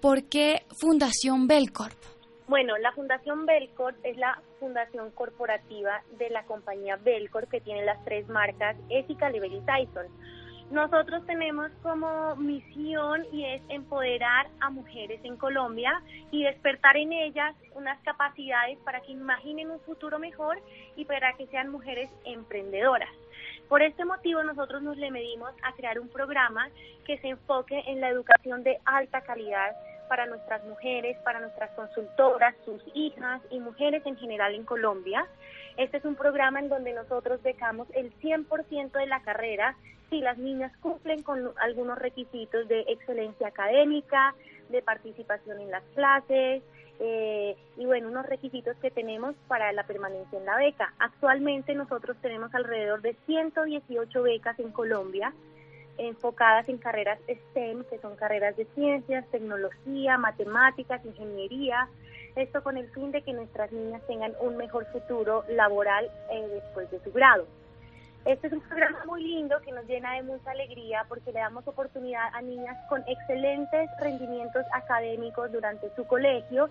por 0.00 0.30
qué 0.30 0.62
Fundación 0.80 1.46
Belcorp. 1.46 1.98
Bueno, 2.48 2.74
la 2.78 2.92
Fundación 2.92 3.44
Belcorp 3.44 3.98
es 4.02 4.16
la 4.16 4.40
fundación 4.60 5.10
corporativa 5.10 6.02
de 6.16 6.30
la 6.30 6.44
compañía 6.44 6.96
Belcorp 6.96 7.50
que 7.50 7.60
tiene 7.60 7.84
las 7.84 8.02
tres 8.06 8.26
marcas 8.28 8.78
Ethical, 8.88 9.34
Level 9.34 9.52
y 9.52 9.60
Tyson. 9.60 10.06
Nosotros 10.70 11.24
tenemos 11.26 11.70
como 11.82 12.34
misión 12.36 13.24
y 13.32 13.44
es 13.44 13.62
empoderar 13.68 14.48
a 14.60 14.68
mujeres 14.68 15.20
en 15.22 15.36
Colombia 15.36 16.02
y 16.32 16.42
despertar 16.42 16.96
en 16.96 17.12
ellas 17.12 17.54
unas 17.74 18.00
capacidades 18.02 18.76
para 18.78 19.00
que 19.00 19.12
imaginen 19.12 19.70
un 19.70 19.78
futuro 19.80 20.18
mejor 20.18 20.58
y 20.96 21.04
para 21.04 21.34
que 21.34 21.46
sean 21.46 21.70
mujeres 21.70 22.10
emprendedoras. 22.24 23.10
Por 23.68 23.82
este 23.82 24.04
motivo 24.04 24.42
nosotros 24.42 24.82
nos 24.82 24.96
le 24.96 25.12
medimos 25.12 25.52
a 25.62 25.72
crear 25.74 26.00
un 26.00 26.08
programa 26.08 26.68
que 27.04 27.18
se 27.18 27.28
enfoque 27.28 27.84
en 27.86 28.00
la 28.00 28.08
educación 28.08 28.64
de 28.64 28.78
alta 28.84 29.20
calidad 29.20 29.76
para 30.08 30.26
nuestras 30.26 30.64
mujeres, 30.64 31.16
para 31.24 31.40
nuestras 31.40 31.70
consultoras, 31.72 32.54
sus 32.64 32.82
hijas 32.94 33.40
y 33.50 33.60
mujeres 33.60 34.04
en 34.04 34.16
general 34.16 34.54
en 34.54 34.64
Colombia. 34.64 35.26
Este 35.76 35.98
es 35.98 36.04
un 36.04 36.16
programa 36.16 36.58
en 36.58 36.68
donde 36.68 36.92
nosotros 36.92 37.40
becamos 37.42 37.86
el 37.94 38.12
100% 38.20 38.92
de 38.92 39.06
la 39.06 39.20
carrera 39.22 39.76
si 40.10 40.20
las 40.20 40.38
niñas 40.38 40.72
cumplen 40.80 41.22
con 41.22 41.52
algunos 41.58 41.98
requisitos 41.98 42.68
de 42.68 42.80
excelencia 42.88 43.48
académica, 43.48 44.34
de 44.68 44.82
participación 44.82 45.60
en 45.60 45.70
las 45.70 45.82
clases, 45.94 46.62
eh, 46.98 47.56
y 47.76 47.84
bueno, 47.84 48.08
unos 48.08 48.26
requisitos 48.26 48.76
que 48.78 48.90
tenemos 48.90 49.34
para 49.48 49.72
la 49.72 49.84
permanencia 49.84 50.38
en 50.38 50.46
la 50.46 50.56
beca. 50.56 50.94
Actualmente 50.98 51.74
nosotros 51.74 52.16
tenemos 52.22 52.54
alrededor 52.54 53.02
de 53.02 53.14
118 53.26 54.22
becas 54.22 54.58
en 54.58 54.70
Colombia 54.70 55.32
enfocadas 55.98 56.68
en 56.68 56.78
carreras 56.78 57.18
STEM, 57.26 57.84
que 57.84 57.98
son 57.98 58.16
carreras 58.16 58.56
de 58.56 58.66
ciencias, 58.74 59.26
tecnología, 59.30 60.18
matemáticas, 60.18 61.04
ingeniería, 61.04 61.88
esto 62.34 62.62
con 62.62 62.76
el 62.76 62.88
fin 62.90 63.12
de 63.12 63.22
que 63.22 63.32
nuestras 63.32 63.72
niñas 63.72 64.02
tengan 64.06 64.34
un 64.40 64.56
mejor 64.56 64.84
futuro 64.92 65.44
laboral 65.48 66.10
eh, 66.30 66.46
después 66.52 66.90
de 66.90 67.00
su 67.00 67.12
grado. 67.12 67.46
Este 68.26 68.48
es 68.48 68.54
un 68.54 68.60
programa 68.60 69.04
muy 69.06 69.22
lindo 69.22 69.60
que 69.60 69.70
nos 69.70 69.86
llena 69.86 70.14
de 70.14 70.24
mucha 70.24 70.50
alegría 70.50 71.06
porque 71.08 71.30
le 71.30 71.38
damos 71.38 71.64
oportunidad 71.68 72.28
a 72.34 72.42
niñas 72.42 72.76
con 72.88 73.04
excelentes 73.06 73.88
rendimientos 74.00 74.64
académicos 74.72 75.52
durante 75.52 75.94
su 75.94 76.04
colegio 76.08 76.68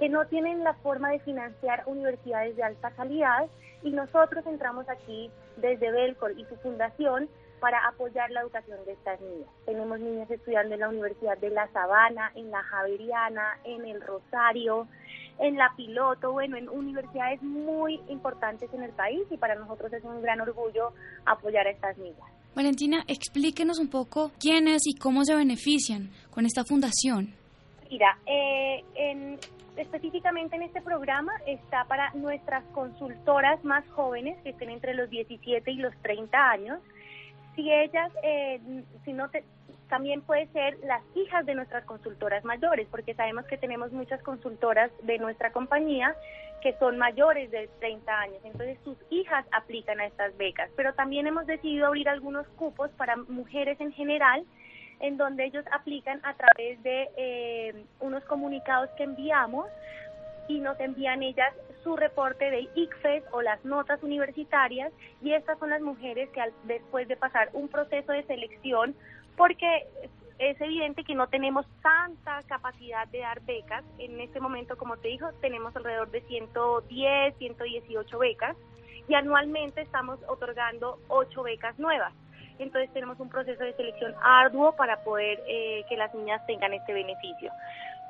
que 0.00 0.08
no 0.08 0.26
tienen 0.26 0.64
la 0.64 0.74
forma 0.74 1.12
de 1.12 1.20
financiar 1.20 1.84
universidades 1.86 2.56
de 2.56 2.64
alta 2.64 2.90
calidad 2.90 3.46
y 3.84 3.90
nosotros 3.90 4.44
entramos 4.46 4.88
aquí 4.88 5.30
desde 5.58 5.92
Belcor 5.92 6.32
y 6.36 6.44
su 6.46 6.56
fundación 6.56 7.28
para 7.60 7.86
apoyar 7.86 8.32
la 8.32 8.40
educación 8.40 8.84
de 8.84 8.94
estas 8.94 9.20
niñas. 9.20 9.48
Tenemos 9.64 10.00
niñas 10.00 10.28
estudiando 10.28 10.74
en 10.74 10.80
la 10.80 10.88
Universidad 10.88 11.38
de 11.38 11.50
La 11.50 11.68
Sabana, 11.68 12.32
en 12.34 12.50
la 12.50 12.64
Javeriana, 12.64 13.58
en 13.62 13.86
el 13.86 14.00
Rosario, 14.00 14.88
en 15.38 15.56
la 15.56 15.72
Piloto, 15.76 16.32
bueno, 16.32 16.56
en 16.56 16.68
universidades 16.68 17.42
muy 17.42 18.00
importantes 18.08 18.72
en 18.72 18.82
el 18.82 18.92
país 18.92 19.22
y 19.30 19.36
para 19.36 19.54
nosotros 19.54 19.92
es 19.92 20.02
un 20.04 20.22
gran 20.22 20.40
orgullo 20.40 20.92
apoyar 21.24 21.66
a 21.66 21.70
estas 21.70 21.96
niñas. 21.98 22.30
Valentina, 22.54 23.04
explíquenos 23.06 23.78
un 23.78 23.90
poco 23.90 24.30
quiénes 24.40 24.86
y 24.86 24.98
cómo 24.98 25.24
se 25.24 25.34
benefician 25.34 26.10
con 26.30 26.46
esta 26.46 26.64
fundación. 26.64 27.34
Mira, 27.90 28.18
eh, 28.26 28.82
en, 28.94 29.38
específicamente 29.76 30.56
en 30.56 30.62
este 30.62 30.80
programa 30.80 31.32
está 31.46 31.84
para 31.84 32.10
nuestras 32.14 32.64
consultoras 32.72 33.62
más 33.62 33.86
jóvenes 33.90 34.38
que 34.42 34.50
estén 34.50 34.70
entre 34.70 34.94
los 34.94 35.10
17 35.10 35.70
y 35.70 35.76
los 35.76 35.94
30 36.02 36.38
años. 36.50 36.80
Si 37.54 37.70
ellas, 37.70 38.10
eh, 38.22 38.60
si 39.04 39.12
no 39.12 39.28
te, 39.28 39.44
también 39.88 40.22
puede 40.22 40.46
ser 40.48 40.78
las 40.84 41.02
hijas 41.14 41.46
de 41.46 41.54
nuestras 41.54 41.84
consultoras 41.84 42.44
mayores, 42.44 42.86
porque 42.90 43.14
sabemos 43.14 43.44
que 43.46 43.56
tenemos 43.56 43.92
muchas 43.92 44.22
consultoras 44.22 44.90
de 45.02 45.18
nuestra 45.18 45.52
compañía 45.52 46.14
que 46.62 46.74
son 46.78 46.98
mayores 46.98 47.50
de 47.50 47.68
30 47.80 48.20
años, 48.20 48.38
entonces 48.42 48.78
sus 48.82 48.96
hijas 49.10 49.44
aplican 49.52 50.00
a 50.00 50.06
estas 50.06 50.36
becas, 50.36 50.70
pero 50.74 50.94
también 50.94 51.26
hemos 51.26 51.46
decidido 51.46 51.86
abrir 51.86 52.08
algunos 52.08 52.46
cupos 52.56 52.90
para 52.92 53.16
mujeres 53.16 53.80
en 53.80 53.92
general, 53.92 54.44
en 55.00 55.16
donde 55.16 55.44
ellos 55.44 55.64
aplican 55.72 56.20
a 56.24 56.34
través 56.34 56.82
de 56.82 57.08
eh, 57.16 57.84
unos 58.00 58.24
comunicados 58.24 58.88
que 58.96 59.04
enviamos 59.04 59.66
y 60.48 60.60
nos 60.60 60.78
envían 60.80 61.22
ellas 61.22 61.52
su 61.82 61.96
reporte 61.96 62.50
de 62.50 62.68
ICFES 62.74 63.24
o 63.32 63.42
las 63.42 63.64
notas 63.64 64.02
universitarias. 64.02 64.92
Y 65.22 65.32
estas 65.32 65.58
son 65.58 65.70
las 65.70 65.80
mujeres 65.80 66.28
que 66.30 66.42
después 66.64 67.08
de 67.08 67.16
pasar 67.16 67.50
un 67.52 67.68
proceso 67.68 68.12
de 68.12 68.24
selección 68.24 68.94
porque 69.36 69.86
es 70.38 70.60
evidente 70.60 71.04
que 71.04 71.14
no 71.14 71.28
tenemos 71.28 71.66
tanta 71.82 72.42
capacidad 72.46 73.08
de 73.08 73.20
dar 73.20 73.40
becas. 73.42 73.84
En 73.98 74.20
este 74.20 74.40
momento, 74.40 74.76
como 74.76 74.96
te 74.98 75.08
dijo, 75.08 75.32
tenemos 75.40 75.74
alrededor 75.76 76.10
de 76.10 76.20
110, 76.22 77.36
118 77.38 78.18
becas 78.18 78.56
y 79.08 79.14
anualmente 79.14 79.80
estamos 79.80 80.18
otorgando 80.28 80.98
8 81.08 81.42
becas 81.42 81.78
nuevas. 81.78 82.12
Entonces 82.58 82.92
tenemos 82.92 83.20
un 83.20 83.28
proceso 83.28 83.62
de 83.62 83.74
selección 83.74 84.14
arduo 84.22 84.74
para 84.76 85.02
poder 85.04 85.42
eh, 85.46 85.84
que 85.88 85.96
las 85.96 86.14
niñas 86.14 86.44
tengan 86.46 86.72
este 86.72 86.92
beneficio. 86.92 87.50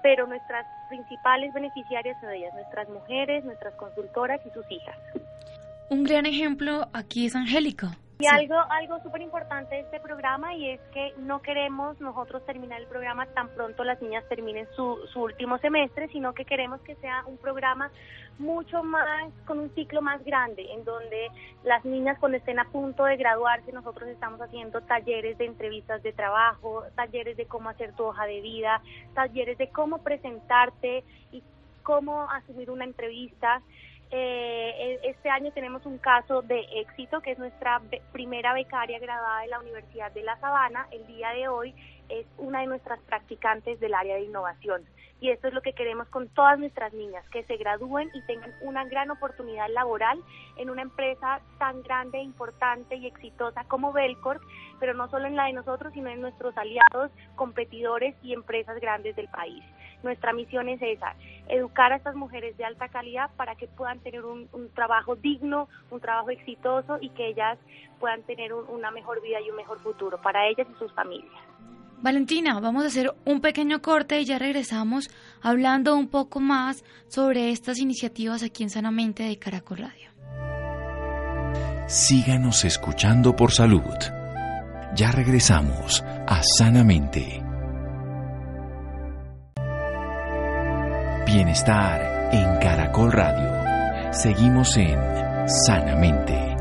Pero 0.03 0.27
nuestras 0.27 0.67
principales 0.89 1.53
beneficiarias 1.53 2.21
son 2.21 2.31
ellas, 2.31 2.55
nuestras 2.55 2.89
mujeres, 2.89 3.45
nuestras 3.45 3.75
consultoras 3.75 4.41
y 4.47 4.51
sus 4.51 4.65
hijas. 4.71 4.97
Un 5.91 6.05
gran 6.05 6.27
ejemplo 6.27 6.89
aquí 6.93 7.27
es 7.27 7.35
Angélica 7.35 7.97
y 8.18 8.26
algo, 8.26 8.57
algo 8.70 8.98
súper 9.02 9.20
importante 9.20 9.74
de 9.74 9.83
este 9.83 10.00
programa 10.00 10.55
y 10.55 10.70
es 10.70 10.81
que 10.92 11.12
no 11.18 11.42
queremos 11.42 12.00
nosotros 12.00 12.44
terminar 12.46 12.81
el 12.81 12.87
programa 12.87 13.26
tan 13.26 13.48
pronto 13.50 13.85
las 13.85 14.00
niñas 14.00 14.24
terminen 14.29 14.66
su, 14.74 14.98
su 15.12 15.22
último 15.22 15.59
semestre, 15.59 16.09
sino 16.09 16.33
que 16.33 16.46
queremos 16.46 16.81
que 16.81 16.94
sea 16.96 17.24
un 17.26 17.37
programa 17.37 17.90
mucho 18.38 18.83
más, 18.83 19.33
con 19.46 19.59
un 19.59 19.74
ciclo 19.74 20.02
más 20.02 20.24
grande, 20.24 20.72
en 20.72 20.85
donde 20.85 21.29
las 21.64 21.85
niñas 21.85 22.18
cuando 22.18 22.38
estén 22.38 22.59
a 22.59 22.64
punto 22.66 23.05
de 23.05 23.16
graduarse, 23.16 23.72
nosotros 23.72 24.09
estamos 24.09 24.40
haciendo 24.40 24.81
talleres 24.83 25.38
de 25.38 25.46
entrevistas 25.46 26.02
de 26.02 26.12
trabajo, 26.12 26.85
talleres 26.94 27.37
de 27.37 27.46
cómo 27.46 27.68
hacer 27.68 27.92
tu 27.92 28.05
hoja 28.05 28.26
de 28.26 28.40
vida, 28.40 28.81
talleres 29.14 29.59
de 29.59 29.68
cómo 29.68 29.98
presentarte 29.98 31.05
y 31.33 31.42
cómo 31.83 32.31
asumir 32.31 32.70
una 32.70 32.85
entrevista. 32.85 33.62
Eh, 34.11 35.01
e, 35.03 35.11
este 35.11 35.29
año 35.31 35.51
tenemos 35.53 35.85
un 35.85 35.99
caso 35.99 36.42
de 36.42 36.61
éxito, 36.77 37.21
que 37.21 37.33
es 37.33 37.38
nuestra 37.38 37.81
primera 38.12 38.53
becaria 38.53 38.99
graduada 38.99 39.40
de 39.40 39.49
la 39.49 39.61
Universidad 39.61 40.12
de 40.12 40.23
La 40.23 40.38
Sabana. 40.38 40.87
El 40.92 41.07
día 41.07 41.31
de 41.31 41.49
hoy 41.49 41.75
es 42.09 42.27
una 42.38 42.61
de 42.61 42.66
nuestras 42.66 43.01
practicantes 43.01 43.81
del 43.81 43.95
área 43.95 44.16
de 44.16 44.23
innovación. 44.23 44.85
Y 45.19 45.31
esto 45.31 45.49
es 45.49 45.55
lo 45.55 45.62
que 45.62 45.73
queremos 45.73 46.09
con 46.09 46.29
todas 46.29 46.59
nuestras 46.59 46.92
niñas, 46.92 47.25
que 47.31 47.42
se 47.45 47.57
gradúen 47.57 48.11
y 48.12 48.21
tengan 48.27 48.55
una 48.61 48.85
gran 48.85 49.11
oportunidad 49.11 49.69
laboral 49.71 50.23
en 50.59 50.69
una 50.69 50.83
empresa 50.83 51.40
tan 51.59 51.83
grande, 51.83 52.21
importante 52.21 52.97
y 52.97 53.07
exitosa 53.07 53.64
como 53.64 53.92
Belcorp, 53.92 54.42
pero 54.79 54.92
no 54.92 55.09
solo 55.09 55.27
en 55.27 55.35
la 55.35 55.47
de 55.47 55.55
nosotros, 55.55 55.95
sino 55.95 56.11
en 56.11 56.21
nuestros 56.21 56.55
aliados, 56.59 57.11
competidores 57.35 58.14
y 58.23 58.35
empresas 58.35 58.79
grandes 58.79 59.16
del 59.16 59.29
país. 59.29 59.64
Nuestra 60.07 60.33
misión 60.33 60.69
es 60.69 60.81
esa, 60.81 61.16
educar 61.49 61.92
a 61.92 61.97
estas 61.97 62.14
mujeres 62.14 62.57
de 62.57 62.64
alta 62.64 62.87
calidad 62.87 63.29
para 63.37 63.57
que 63.57 63.66
puedan 63.66 63.99
tener 63.99 64.25
un, 64.25 64.49
trabajo 64.73 65.16
digno, 65.16 65.69
un 65.90 65.99
trabajo 65.99 66.31
exitoso 66.31 66.99
y 67.01 67.09
que 67.09 67.31
ellas 67.31 67.59
puedan 67.99 68.23
tener 68.23 68.53
una 68.53 68.92
mejor 68.92 69.21
vida 69.21 69.40
y 69.45 69.51
un 69.51 69.57
mejor 69.57 69.81
futuro 69.81 70.23
para 70.23 70.47
ellas 70.47 70.64
y 70.73 70.79
sus 70.79 70.92
familias. 70.92 71.35
Valentina, 72.01 72.61
vamos 72.61 72.85
a 72.85 72.87
hacer 72.87 73.12
un 73.25 73.40
pequeño 73.40 73.83
corte 73.83 74.21
y 74.21 74.25
ya 74.25 74.38
regresamos 74.38 75.11
hablando 75.42 75.97
un 75.97 76.09
poco 76.09 76.38
más 76.38 76.85
sobre 77.09 77.51
estas 77.51 77.81
iniciativas 77.81 78.45
aquí 78.45 78.62
en 78.62 78.71
Sanamente 78.71 79.25
de 79.25 79.40
Caracol 79.40 79.79
Radio. 79.79 80.11
Síganos 81.88 82.64
escuchando 82.64 83.35
por 83.35 83.51
salud. 83.51 83.97
Ya 84.95 85.11
regresamos 85.11 86.05
a 86.29 86.42
Sanamente. 86.45 87.46
Bienestar 91.27 92.31
en 92.33 92.61
Caracol 92.61 93.11
Radio. 93.11 94.12
Seguimos 94.12 94.77
en 94.77 94.97
Sanamente. 95.67 96.55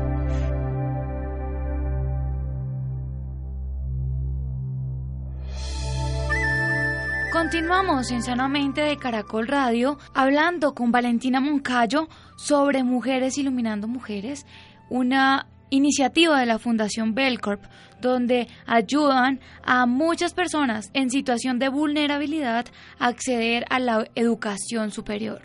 Continuamos 7.32 8.10
en 8.10 8.24
Sanamente 8.24 8.80
de 8.80 8.96
Caracol 8.96 9.46
Radio 9.46 9.98
hablando 10.12 10.74
con 10.74 10.90
Valentina 10.90 11.38
Moncayo 11.40 12.08
sobre 12.36 12.82
Mujeres 12.82 13.38
Iluminando 13.38 13.86
Mujeres, 13.86 14.46
una 14.90 15.46
iniciativa 15.70 16.40
de 16.40 16.46
la 16.46 16.58
Fundación 16.58 17.14
Belcorp 17.14 17.62
donde 18.00 18.46
ayudan 18.66 19.40
a 19.62 19.86
muchas 19.86 20.34
personas 20.34 20.90
en 20.94 21.10
situación 21.10 21.58
de 21.58 21.68
vulnerabilidad 21.68 22.66
a 22.98 23.08
acceder 23.08 23.64
a 23.70 23.78
la 23.78 24.06
educación 24.14 24.90
superior. 24.90 25.40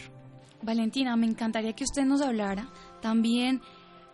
Valentina, 0.61 1.15
me 1.15 1.25
encantaría 1.25 1.73
que 1.73 1.83
usted 1.83 2.03
nos 2.03 2.21
hablara 2.21 2.67
también 3.01 3.61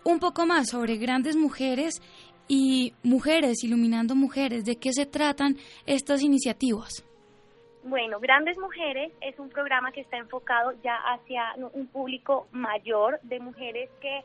un 0.03 0.19
poco 0.19 0.45
más 0.45 0.69
sobre 0.69 0.97
grandes 0.97 1.35
mujeres 1.35 2.01
y 2.47 2.93
mujeres 3.03 3.63
iluminando 3.63 4.15
mujeres, 4.15 4.63
de 4.63 4.77
qué 4.77 4.93
se 4.93 5.05
tratan 5.05 5.57
estas 5.85 6.21
iniciativas. 6.23 7.03
Bueno, 7.83 8.19
Grandes 8.19 8.57
Mujeres 8.57 9.11
es 9.21 9.37
un 9.39 9.49
programa 9.49 9.91
que 9.91 10.01
está 10.01 10.17
enfocado 10.17 10.73
ya 10.83 10.95
hacia 10.95 11.55
un 11.73 11.87
público 11.87 12.47
mayor 12.51 13.19
de 13.23 13.39
mujeres 13.39 13.89
que, 14.01 14.21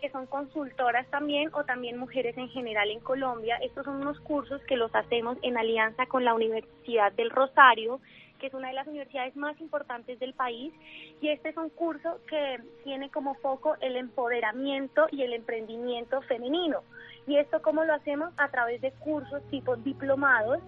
que 0.00 0.10
son 0.10 0.26
consultoras 0.26 1.06
también 1.10 1.50
o 1.52 1.64
también 1.64 1.98
mujeres 1.98 2.36
en 2.36 2.48
general 2.48 2.90
en 2.90 3.00
Colombia. 3.00 3.56
Estos 3.62 3.84
son 3.84 3.96
unos 3.96 4.18
cursos 4.20 4.60
que 4.62 4.76
los 4.76 4.94
hacemos 4.94 5.38
en 5.42 5.56
alianza 5.56 6.06
con 6.06 6.24
la 6.24 6.34
Universidad 6.34 7.12
del 7.12 7.30
Rosario, 7.30 8.00
que 8.38 8.46
es 8.46 8.54
una 8.54 8.68
de 8.68 8.74
las 8.74 8.86
universidades 8.86 9.36
más 9.36 9.60
importantes 9.60 10.18
del 10.18 10.34
país. 10.34 10.72
Y 11.20 11.28
este 11.28 11.50
es 11.50 11.56
un 11.56 11.68
curso 11.70 12.18
que 12.28 12.58
tiene 12.84 13.10
como 13.10 13.34
foco 13.36 13.76
el 13.80 13.96
empoderamiento 13.96 15.06
y 15.10 15.22
el 15.22 15.34
emprendimiento 15.34 16.22
femenino. 16.22 16.80
¿Y 17.26 17.36
esto 17.36 17.60
cómo 17.62 17.84
lo 17.84 17.94
hacemos? 17.94 18.32
A 18.38 18.48
través 18.48 18.80
de 18.80 18.92
cursos 18.92 19.42
tipo 19.50 19.76
diplomados 19.76 20.60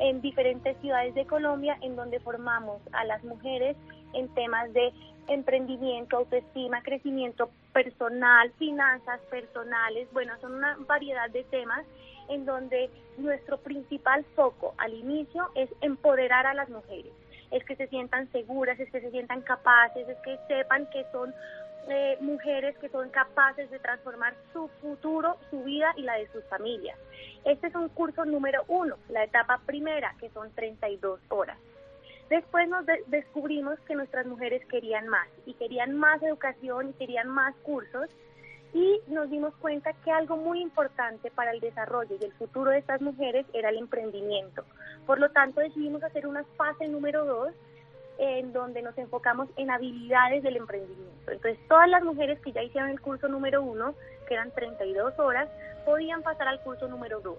en 0.00 0.20
diferentes 0.20 0.76
ciudades 0.78 1.14
de 1.14 1.26
Colombia 1.26 1.76
en 1.82 1.96
donde 1.96 2.20
formamos 2.20 2.80
a 2.92 3.04
las 3.04 3.22
mujeres 3.24 3.76
en 4.14 4.28
temas 4.34 4.72
de 4.72 4.92
emprendimiento, 5.28 6.16
autoestima, 6.16 6.82
crecimiento 6.82 7.50
personal, 7.72 8.52
finanzas 8.58 9.20
personales, 9.30 10.08
bueno, 10.12 10.34
son 10.40 10.54
una 10.54 10.76
variedad 10.86 11.30
de 11.30 11.44
temas 11.44 11.84
en 12.28 12.44
donde 12.44 12.90
nuestro 13.16 13.58
principal 13.58 14.24
foco 14.34 14.74
al 14.78 14.94
inicio 14.94 15.48
es 15.54 15.70
empoderar 15.80 16.46
a 16.46 16.54
las 16.54 16.68
mujeres, 16.68 17.12
es 17.50 17.64
que 17.64 17.76
se 17.76 17.86
sientan 17.88 18.30
seguras, 18.32 18.78
es 18.78 18.90
que 18.90 19.00
se 19.00 19.10
sientan 19.10 19.42
capaces, 19.42 20.08
es 20.08 20.18
que 20.18 20.38
sepan 20.46 20.88
que 20.90 21.04
son 21.12 21.34
eh, 21.90 22.18
mujeres 22.20 22.76
que 22.78 22.90
son 22.90 23.08
capaces 23.08 23.70
de 23.70 23.78
transformar 23.78 24.34
su 24.52 24.68
futuro, 24.82 25.38
su 25.50 25.64
vida 25.64 25.92
y 25.96 26.02
la 26.02 26.18
de 26.18 26.28
sus 26.28 26.44
familias. 26.44 26.98
Este 27.44 27.68
es 27.68 27.74
un 27.74 27.88
curso 27.88 28.26
número 28.26 28.62
uno, 28.68 28.96
la 29.08 29.24
etapa 29.24 29.60
primera, 29.64 30.14
que 30.20 30.28
son 30.30 30.50
32 30.52 31.18
horas. 31.30 31.56
Después 32.30 32.68
nos 32.68 32.84
descubrimos 33.06 33.78
que 33.80 33.94
nuestras 33.94 34.26
mujeres 34.26 34.64
querían 34.66 35.08
más 35.08 35.28
y 35.46 35.54
querían 35.54 35.94
más 35.94 36.22
educación 36.22 36.90
y 36.90 36.92
querían 36.94 37.28
más 37.28 37.54
cursos 37.62 38.08
y 38.74 39.00
nos 39.06 39.30
dimos 39.30 39.54
cuenta 39.56 39.94
que 40.04 40.10
algo 40.10 40.36
muy 40.36 40.60
importante 40.60 41.30
para 41.30 41.52
el 41.52 41.60
desarrollo 41.60 42.16
y 42.20 42.24
el 42.24 42.32
futuro 42.32 42.70
de 42.70 42.78
estas 42.78 43.00
mujeres 43.00 43.46
era 43.54 43.70
el 43.70 43.78
emprendimiento. 43.78 44.64
Por 45.06 45.18
lo 45.18 45.30
tanto, 45.30 45.60
decidimos 45.60 46.02
hacer 46.02 46.26
una 46.26 46.44
fase 46.56 46.86
número 46.86 47.24
dos 47.24 47.54
en 48.18 48.52
donde 48.52 48.82
nos 48.82 48.98
enfocamos 48.98 49.48
en 49.56 49.70
habilidades 49.70 50.42
del 50.42 50.56
emprendimiento. 50.56 51.30
Entonces, 51.30 51.58
todas 51.68 51.88
las 51.88 52.02
mujeres 52.02 52.38
que 52.40 52.52
ya 52.52 52.62
hicieron 52.62 52.90
el 52.90 53.00
curso 53.00 53.28
número 53.28 53.62
uno, 53.62 53.94
que 54.26 54.34
eran 54.34 54.50
32 54.50 55.18
horas, 55.18 55.48
podían 55.86 56.22
pasar 56.22 56.48
al 56.48 56.60
curso 56.60 56.88
número 56.88 57.20
dos. 57.20 57.38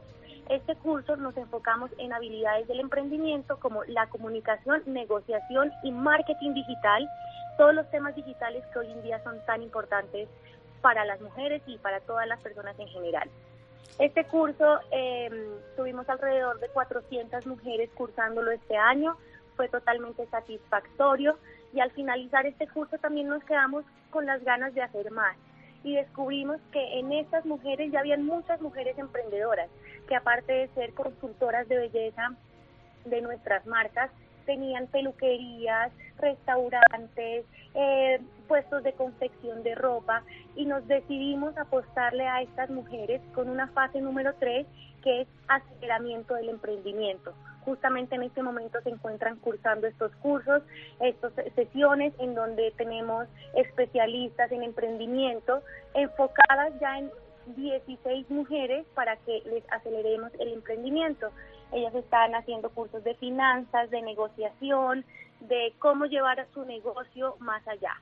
Este 0.50 0.76
curso 0.78 1.16
nos 1.16 1.38
enfocamos 1.38 1.92
en 2.00 2.12
habilidades 2.12 2.68
del 2.68 2.80
emprendimiento 2.80 3.60
como 3.60 3.84
la 3.84 4.08
comunicación, 4.08 4.82
negociación 4.88 5.72
y 5.84 5.92
marketing 5.92 6.56
digital, 6.56 7.08
todos 7.56 7.76
los 7.76 7.90
temas 7.92 8.16
digitales 8.16 8.66
que 8.74 8.80
hoy 8.80 8.92
en 8.92 9.04
día 9.04 9.22
son 9.24 9.40
tan 9.46 9.62
importantes 9.62 10.28
para 10.82 11.06
las 11.06 11.22
mujeres 11.22 11.62
y 11.68 11.78
para 11.78 12.00
todas 12.00 12.28
las 12.28 12.40
personas 12.40 12.78
en 12.80 12.88
general. 12.88 13.30
Este 14.00 14.26
curso 14.26 14.80
eh, 14.92 15.30
tuvimos 15.76 16.10
alrededor 16.10 16.60
de 16.60 16.70
400 16.70 17.46
mujeres 17.46 17.92
cursándolo 17.94 18.50
este 18.50 18.76
año. 18.76 19.18
Fue 19.56 19.68
totalmente 19.68 20.26
satisfactorio. 20.28 21.38
Y 21.74 21.82
al 21.82 21.92
finalizar 21.92 22.48
este 22.48 22.68
curso 22.70 22.98
también 22.98 23.28
nos 23.28 23.44
quedamos 23.44 23.86
con 24.10 24.26
las 24.26 24.44
ganas 24.44 24.74
de 24.74 24.82
hacer 24.82 25.12
más. 25.12 25.38
Y 25.84 25.96
descubrimos 25.96 26.60
que 26.72 27.00
en 27.00 27.12
estas 27.12 27.46
mujeres 27.46 27.92
ya 27.92 28.00
habían 28.00 28.26
muchas 28.26 28.60
mujeres 28.62 28.98
emprendedoras 28.98 29.70
que 30.10 30.15
aparte 30.15 30.52
de 30.52 30.67
ser 30.69 30.93
consultoras 30.95 31.67
de 31.69 31.78
belleza 31.78 32.34
de 33.06 33.22
nuestras 33.22 33.65
marcas, 33.67 34.10
tenían 34.45 34.88
peluquerías, 34.88 35.91
restaurantes, 36.17 37.45
eh, 37.76 38.19
puestos 38.48 38.82
de 38.84 38.93
confección 38.93 39.62
de 39.62 39.76
ropa 39.76 40.24
y 40.56 40.65
nos 40.65 40.88
decidimos 40.88 41.56
apostarle 41.56 42.28
a 42.28 42.41
estas 42.41 42.72
mujeres 42.72 43.22
con 43.36 43.48
una 43.48 43.67
fase 43.67 44.02
número 44.02 44.34
3 44.39 44.65
que 45.04 45.22
es 45.22 45.28
aceleramiento 45.48 46.34
del 46.34 46.50
emprendimiento. 46.50 47.36
Justamente 47.63 48.15
en 48.15 48.24
este 48.24 48.41
momento 48.41 48.82
se 48.82 48.89
encuentran 48.89 49.38
cursando 49.38 49.86
estos 49.86 50.12
cursos, 50.15 50.63
estas 51.00 51.32
sesiones 51.54 52.13
en 52.17 52.34
donde 52.34 52.72
tenemos 52.72 53.28
especialistas 53.54 54.52
en 54.52 54.63
emprendimiento 54.63 55.62
enfocadas 55.93 56.74
ya 56.82 56.98
en 56.98 57.12
16 57.56 58.30
mujeres 58.30 58.86
para 58.94 59.18
que 59.18 59.42
les 59.46 59.64
aceleremos 59.72 60.32
el 60.40 60.54
emprendimiento. 60.54 61.30
Ellas 61.72 61.94
están 61.96 62.36
haciendo 62.36 62.70
cursos 62.70 63.04
de 63.04 63.16
finanzas, 63.16 63.90
de 63.90 64.02
negociación, 64.02 65.06
de 65.42 65.74
cómo 65.80 66.06
llevar 66.06 66.40
a 66.40 66.48
su 66.54 66.66
negocio 66.66 67.36
más 67.40 67.66
allá. 67.68 67.96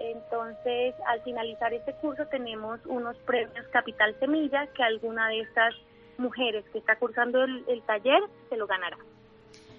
Entonces, 0.00 0.94
al 1.06 1.22
finalizar 1.22 1.72
este 1.72 1.94
curso 1.94 2.26
tenemos 2.26 2.80
unos 2.86 3.16
premios 3.18 3.66
Capital 3.72 4.14
Semilla 4.18 4.66
que 4.68 4.82
alguna 4.82 5.28
de 5.28 5.40
estas 5.40 5.74
mujeres 6.18 6.64
que 6.72 6.78
está 6.78 6.96
cursando 6.96 7.42
el, 7.42 7.82
taller 7.86 8.20
se 8.48 8.56
lo 8.56 8.66
ganará. 8.66 8.98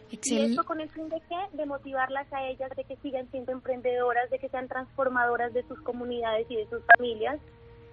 Y 0.09 0.37
esto 0.37 0.63
con 0.63 0.79
el 0.79 0.89
fin 0.89 1.09
de 1.09 1.19
qué? 1.27 1.57
De 1.57 1.65
motivarlas 1.65 2.31
a 2.31 2.47
ellas, 2.47 2.69
de 2.75 2.85
que 2.85 2.95
sigan 2.97 3.29
siendo 3.31 3.51
emprendedoras, 3.51 4.29
de 4.29 4.39
que 4.39 4.47
sean 4.49 4.67
transformadoras 4.67 5.53
de 5.53 5.63
sus 5.63 5.81
comunidades 5.81 6.49
y 6.49 6.55
de 6.55 6.67
sus 6.67 6.81
familias, 6.95 7.39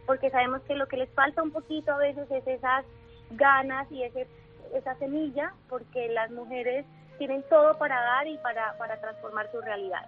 porque 0.07 0.31
sabemos 0.31 0.63
que 0.63 0.75
lo 0.75 0.87
que 0.87 0.97
les 0.97 1.11
falta 1.11 1.43
un 1.43 1.51
poquito 1.51 1.93
a 1.93 1.99
veces 1.99 2.31
es 2.31 2.47
esas 2.47 2.85
ganas 3.31 3.91
y 3.91 4.03
ese, 4.03 4.27
esa 4.75 4.95
semilla, 4.97 5.53
porque 5.69 6.09
las 6.09 6.31
mujeres 6.31 6.85
tienen 7.19 7.45
todo 7.49 7.79
para 7.79 8.01
dar 8.01 8.27
y 8.27 8.37
para, 8.39 8.77
para 8.79 9.01
transformar 9.01 9.51
su 9.51 9.61
realidad. 9.61 10.05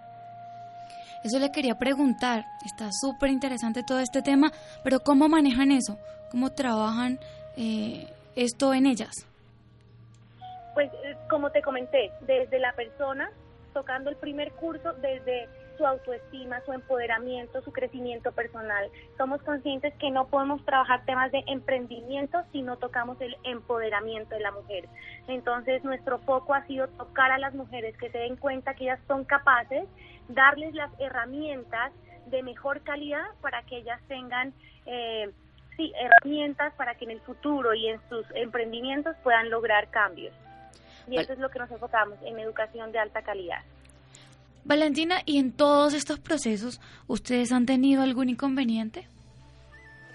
Eso 1.23 1.39
le 1.39 1.51
quería 1.51 1.77
preguntar, 1.77 2.45
está 2.67 2.91
súper 2.93 3.31
interesante 3.31 3.83
todo 3.83 4.01
este 4.01 4.21
tema, 4.21 4.53
pero 4.83 5.01
¿cómo 5.01 5.29
manejan 5.29 5.71
eso? 5.71 5.97
¿Cómo 6.31 6.51
trabajan 6.51 7.19
eh, 7.57 8.07
esto 8.37 8.75
en 8.75 8.87
ellas? 8.87 9.27
Pues 10.75 10.93
eh, 10.93 11.17
como 11.31 11.51
te 11.51 11.63
comenté, 11.63 12.11
desde 12.27 12.59
la 12.59 12.73
persona, 12.75 13.31
tocando 13.73 14.11
el 14.11 14.17
primer 14.17 14.53
curso, 14.53 14.93
desde 14.95 15.49
su 15.77 15.87
autoestima, 15.87 16.61
su 16.65 16.73
empoderamiento, 16.73 17.63
su 17.63 17.73
crecimiento 17.73 18.33
personal. 18.33 18.91
Somos 19.17 19.43
conscientes 19.43 19.95
que 19.95 20.11
no 20.11 20.27
podemos 20.29 20.65
trabajar 20.65 21.05
temas 21.05 21.31
de 21.33 21.43
emprendimiento 21.47 22.43
si 22.53 22.63
no 22.63 22.77
tocamos 22.77 23.21
el 23.21 23.37
empoderamiento 23.45 24.35
de 24.35 24.41
la 24.41 24.53
mujer. 24.53 24.89
Entonces, 25.29 25.85
nuestro 25.85 26.19
foco 26.21 26.55
ha 26.55 26.67
sido 26.67 26.89
tocar 26.89 27.33
a 27.33 27.39
las 27.39 27.55
mujeres 27.55 27.97
que 27.97 28.11
se 28.11 28.19
den 28.19 28.37
cuenta 28.37 28.75
que 28.75 28.85
ellas 28.85 29.01
son 29.07 29.25
capaces, 29.25 29.89
darles 30.29 30.75
las 30.75 30.91
herramientas 30.99 31.93
de 32.27 32.43
mejor 32.43 32.83
calidad 32.83 33.27
para 33.41 33.63
que 33.63 33.79
ellas 33.79 34.01
tengan 34.09 34.55
eh, 34.87 35.31
sí, 35.77 35.93
herramientas 35.97 36.73
para 36.75 36.95
que 36.95 37.05
en 37.05 37.13
el 37.13 37.21
futuro 37.21 37.75
y 37.75 37.89
en 37.89 38.01
sus 38.09 38.27
emprendimientos 38.35 39.17
puedan 39.23 39.51
lograr 39.51 39.89
cambios. 39.89 40.35
Y 41.07 41.19
eso 41.19 41.35
es 41.35 41.39
lo 41.39 41.51
que 41.51 41.59
nos 41.59 41.71
enfocamos 41.71 42.19
en 42.23 42.39
educación 42.39 42.93
de 42.93 42.99
alta 42.99 43.23
calidad. 43.23 43.63
Valentina, 44.65 45.17
¿y 45.27 45.39
en 45.39 45.53
todos 45.53 45.93
estos 45.93 46.19
procesos 46.21 46.81
ustedes 47.07 47.53
han 47.53 47.67
tenido 47.67 48.03
algún 48.03 48.31
inconveniente? 48.31 49.07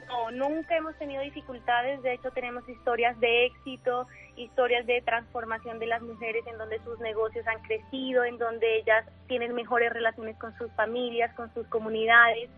No, 0.08 0.32
nunca 0.32 0.76
hemos 0.76 0.98
tenido 0.98 1.22
dificultades, 1.22 2.02
de 2.02 2.16
hecho 2.16 2.32
tenemos 2.32 2.68
historias 2.68 3.20
de 3.20 3.46
éxito, 3.46 4.08
historias 4.38 4.88
de 4.88 5.04
transformación 5.04 5.78
de 5.78 5.86
las 5.86 6.02
mujeres 6.02 6.44
en 6.48 6.58
donde 6.58 6.80
sus 6.84 7.00
negocios 7.00 7.46
han 7.46 7.62
crecido, 7.62 8.24
en 8.24 8.40
donde 8.40 8.80
ellas 8.80 9.06
tienen 9.28 9.54
mejores 9.54 9.94
relaciones 9.94 10.36
con 10.38 10.58
sus 10.58 10.72
familias, 10.72 11.32
con 11.36 11.54
sus 11.54 11.68
comunidades, 11.68 12.50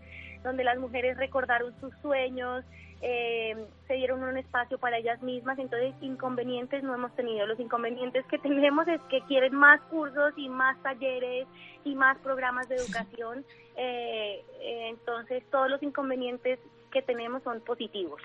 donde 0.42 0.64
las 0.64 0.78
mujeres 0.78 1.18
recordaron 1.18 1.78
sus 1.78 1.94
sueños, 2.00 2.64
eh, 3.04 3.56
se 3.88 3.94
dieron 3.94 4.22
un 4.22 4.36
espacio 4.38 4.78
para 4.78 4.96
ellas 4.96 5.20
mismas, 5.22 5.58
entonces 5.58 5.92
inconvenientes 6.00 6.84
no 6.84 6.94
hemos 6.94 7.14
tenido. 7.16 7.46
Los 7.46 7.58
inconvenientes 7.58 8.24
que 8.26 8.38
tenemos 8.38 8.86
es 8.86 9.00
que 9.10 9.20
quieren 9.22 9.54
más 9.54 9.80
cursos 9.90 10.32
y 10.36 10.48
más 10.48 10.80
talleres 10.82 11.48
y 11.84 11.96
más 11.96 12.16
programas 12.18 12.68
de 12.68 12.76
educación, 12.76 13.44
eh, 13.76 14.44
eh, 14.60 14.88
entonces 14.90 15.42
todos 15.50 15.68
los 15.68 15.82
inconvenientes 15.82 16.60
que 16.92 17.02
tenemos 17.02 17.42
son 17.42 17.60
positivos. 17.62 18.22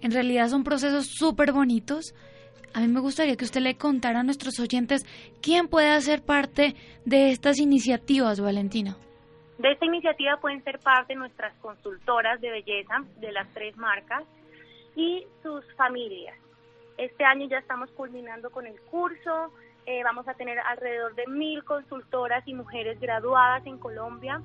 En 0.00 0.10
realidad 0.10 0.48
son 0.48 0.64
procesos 0.64 1.06
súper 1.06 1.52
bonitos. 1.52 2.14
A 2.74 2.80
mí 2.80 2.88
me 2.88 2.98
gustaría 2.98 3.36
que 3.36 3.44
usted 3.44 3.60
le 3.60 3.76
contara 3.76 4.20
a 4.20 4.22
nuestros 4.24 4.58
oyentes 4.58 5.04
quién 5.40 5.68
puede 5.68 5.90
hacer 5.90 6.22
parte 6.22 6.74
de 7.04 7.30
estas 7.30 7.58
iniciativas, 7.60 8.40
Valentina. 8.40 8.96
De 9.58 9.72
esta 9.72 9.84
iniciativa 9.84 10.38
pueden 10.38 10.64
ser 10.64 10.78
parte 10.78 11.14
nuestras 11.14 11.54
consultoras 11.56 12.40
de 12.40 12.50
belleza 12.50 13.04
de 13.20 13.32
las 13.32 13.48
tres 13.52 13.76
marcas 13.76 14.24
y 14.96 15.26
sus 15.42 15.64
familias. 15.74 16.36
Este 16.96 17.24
año 17.24 17.46
ya 17.48 17.58
estamos 17.58 17.90
culminando 17.92 18.50
con 18.50 18.66
el 18.66 18.80
curso, 18.82 19.52
eh, 19.84 20.02
vamos 20.04 20.28
a 20.28 20.34
tener 20.34 20.58
alrededor 20.60 21.14
de 21.14 21.26
mil 21.26 21.64
consultoras 21.64 22.46
y 22.46 22.54
mujeres 22.54 23.00
graduadas 23.00 23.66
en 23.66 23.78
Colombia. 23.78 24.40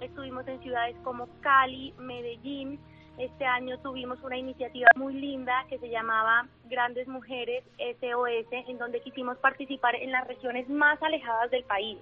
Estuvimos 0.00 0.46
en 0.48 0.60
ciudades 0.62 0.96
como 1.04 1.28
Cali, 1.40 1.94
Medellín. 1.98 2.80
Este 3.18 3.44
año 3.44 3.78
tuvimos 3.80 4.20
una 4.22 4.36
iniciativa 4.36 4.88
muy 4.96 5.14
linda 5.14 5.64
que 5.68 5.78
se 5.78 5.90
llamaba 5.90 6.48
Grandes 6.64 7.06
Mujeres 7.06 7.62
SOS, 7.78 8.46
en 8.50 8.78
donde 8.78 9.00
quisimos 9.00 9.36
participar 9.38 9.94
en 9.94 10.10
las 10.10 10.26
regiones 10.26 10.68
más 10.68 11.00
alejadas 11.02 11.50
del 11.50 11.64
país. 11.64 11.98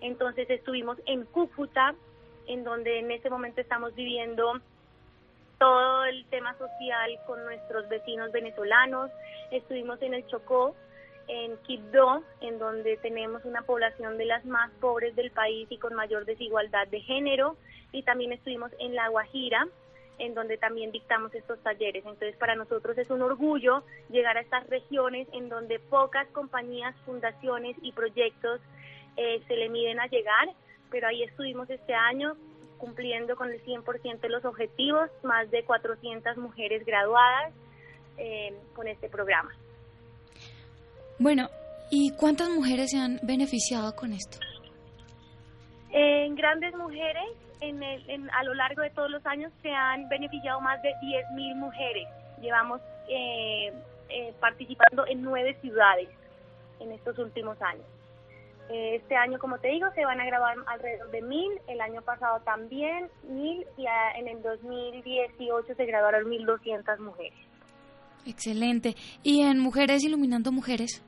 Entonces 0.00 0.48
estuvimos 0.50 0.98
en 1.06 1.24
Cúcuta, 1.24 1.94
en 2.46 2.64
donde 2.64 2.98
en 2.98 3.10
este 3.10 3.30
momento 3.30 3.60
estamos 3.60 3.94
viviendo 3.94 4.60
todo 5.58 6.04
el 6.04 6.24
tema 6.26 6.56
social 6.58 7.18
con 7.26 7.44
nuestros 7.44 7.88
vecinos 7.88 8.30
venezolanos. 8.32 9.10
Estuvimos 9.50 10.00
en 10.02 10.14
el 10.14 10.26
Chocó, 10.26 10.74
en 11.28 11.56
Quibdó, 11.58 12.22
en 12.40 12.58
donde 12.58 12.96
tenemos 12.98 13.44
una 13.44 13.62
población 13.62 14.18
de 14.18 14.26
las 14.26 14.44
más 14.44 14.70
pobres 14.80 15.16
del 15.16 15.30
país 15.30 15.66
y 15.70 15.78
con 15.78 15.94
mayor 15.94 16.24
desigualdad 16.24 16.86
de 16.88 17.00
género. 17.00 17.56
Y 17.92 18.02
también 18.02 18.32
estuvimos 18.32 18.70
en 18.78 18.94
La 18.94 19.08
Guajira, 19.08 19.66
en 20.18 20.34
donde 20.34 20.56
también 20.58 20.92
dictamos 20.92 21.34
estos 21.34 21.58
talleres. 21.62 22.04
Entonces, 22.04 22.36
para 22.36 22.54
nosotros 22.54 22.96
es 22.98 23.10
un 23.10 23.22
orgullo 23.22 23.82
llegar 24.10 24.36
a 24.36 24.40
estas 24.40 24.66
regiones 24.68 25.28
en 25.32 25.48
donde 25.48 25.78
pocas 25.78 26.26
compañías, 26.28 26.94
fundaciones 27.04 27.76
y 27.82 27.92
proyectos 27.92 28.60
eh, 29.16 29.42
se 29.46 29.56
le 29.56 29.68
miden 29.68 30.00
a 30.00 30.06
llegar, 30.06 30.48
pero 30.90 31.08
ahí 31.08 31.22
estuvimos 31.22 31.68
este 31.70 31.94
año 31.94 32.34
cumpliendo 32.78 33.36
con 33.36 33.50
el 33.50 33.62
100% 33.64 34.20
de 34.20 34.28
los 34.28 34.44
objetivos, 34.44 35.10
más 35.22 35.50
de 35.50 35.64
400 35.64 36.36
mujeres 36.36 36.84
graduadas 36.84 37.52
eh, 38.18 38.54
con 38.74 38.86
este 38.86 39.08
programa. 39.08 39.50
Bueno, 41.18 41.48
¿y 41.90 42.10
cuántas 42.16 42.50
mujeres 42.50 42.90
se 42.90 42.98
han 42.98 43.18
beneficiado 43.22 43.94
con 43.96 44.12
esto? 44.12 44.38
En 45.90 46.34
grandes 46.34 46.74
mujeres, 46.74 47.24
en 47.60 47.82
el, 47.82 48.28
a 48.30 48.44
lo 48.44 48.52
largo 48.52 48.82
de 48.82 48.90
todos 48.90 49.10
los 49.10 49.24
años 49.24 49.50
se 49.62 49.70
han 49.70 50.08
beneficiado 50.08 50.60
más 50.60 50.82
de 50.82 50.90
10.000 50.90 51.54
mujeres. 51.56 52.06
Llevamos 52.42 52.82
eh, 53.08 53.72
participando 54.40 55.06
en 55.06 55.22
nueve 55.22 55.56
ciudades 55.62 56.08
en 56.80 56.92
estos 56.92 57.18
últimos 57.18 57.60
años. 57.62 57.86
Eh, 58.68 58.96
este 58.96 59.14
año, 59.14 59.38
como 59.38 59.58
te 59.58 59.68
digo, 59.68 59.86
se 59.94 60.04
van 60.04 60.20
a 60.20 60.26
grabar 60.26 60.56
alrededor 60.66 61.10
de 61.10 61.22
mil, 61.22 61.52
el 61.68 61.80
año 61.80 62.02
pasado 62.02 62.40
también 62.40 63.08
mil 63.28 63.64
y 63.76 63.86
en 64.16 64.28
el 64.28 64.42
2018 64.42 65.74
se 65.74 65.86
graduaron 65.86 66.24
1.200 66.24 66.98
mujeres. 66.98 67.38
Excelente. 68.26 68.96
¿Y 69.22 69.42
en 69.42 69.60
Mujeres 69.60 70.02
Iluminando 70.04 70.50
Mujeres? 70.50 71.02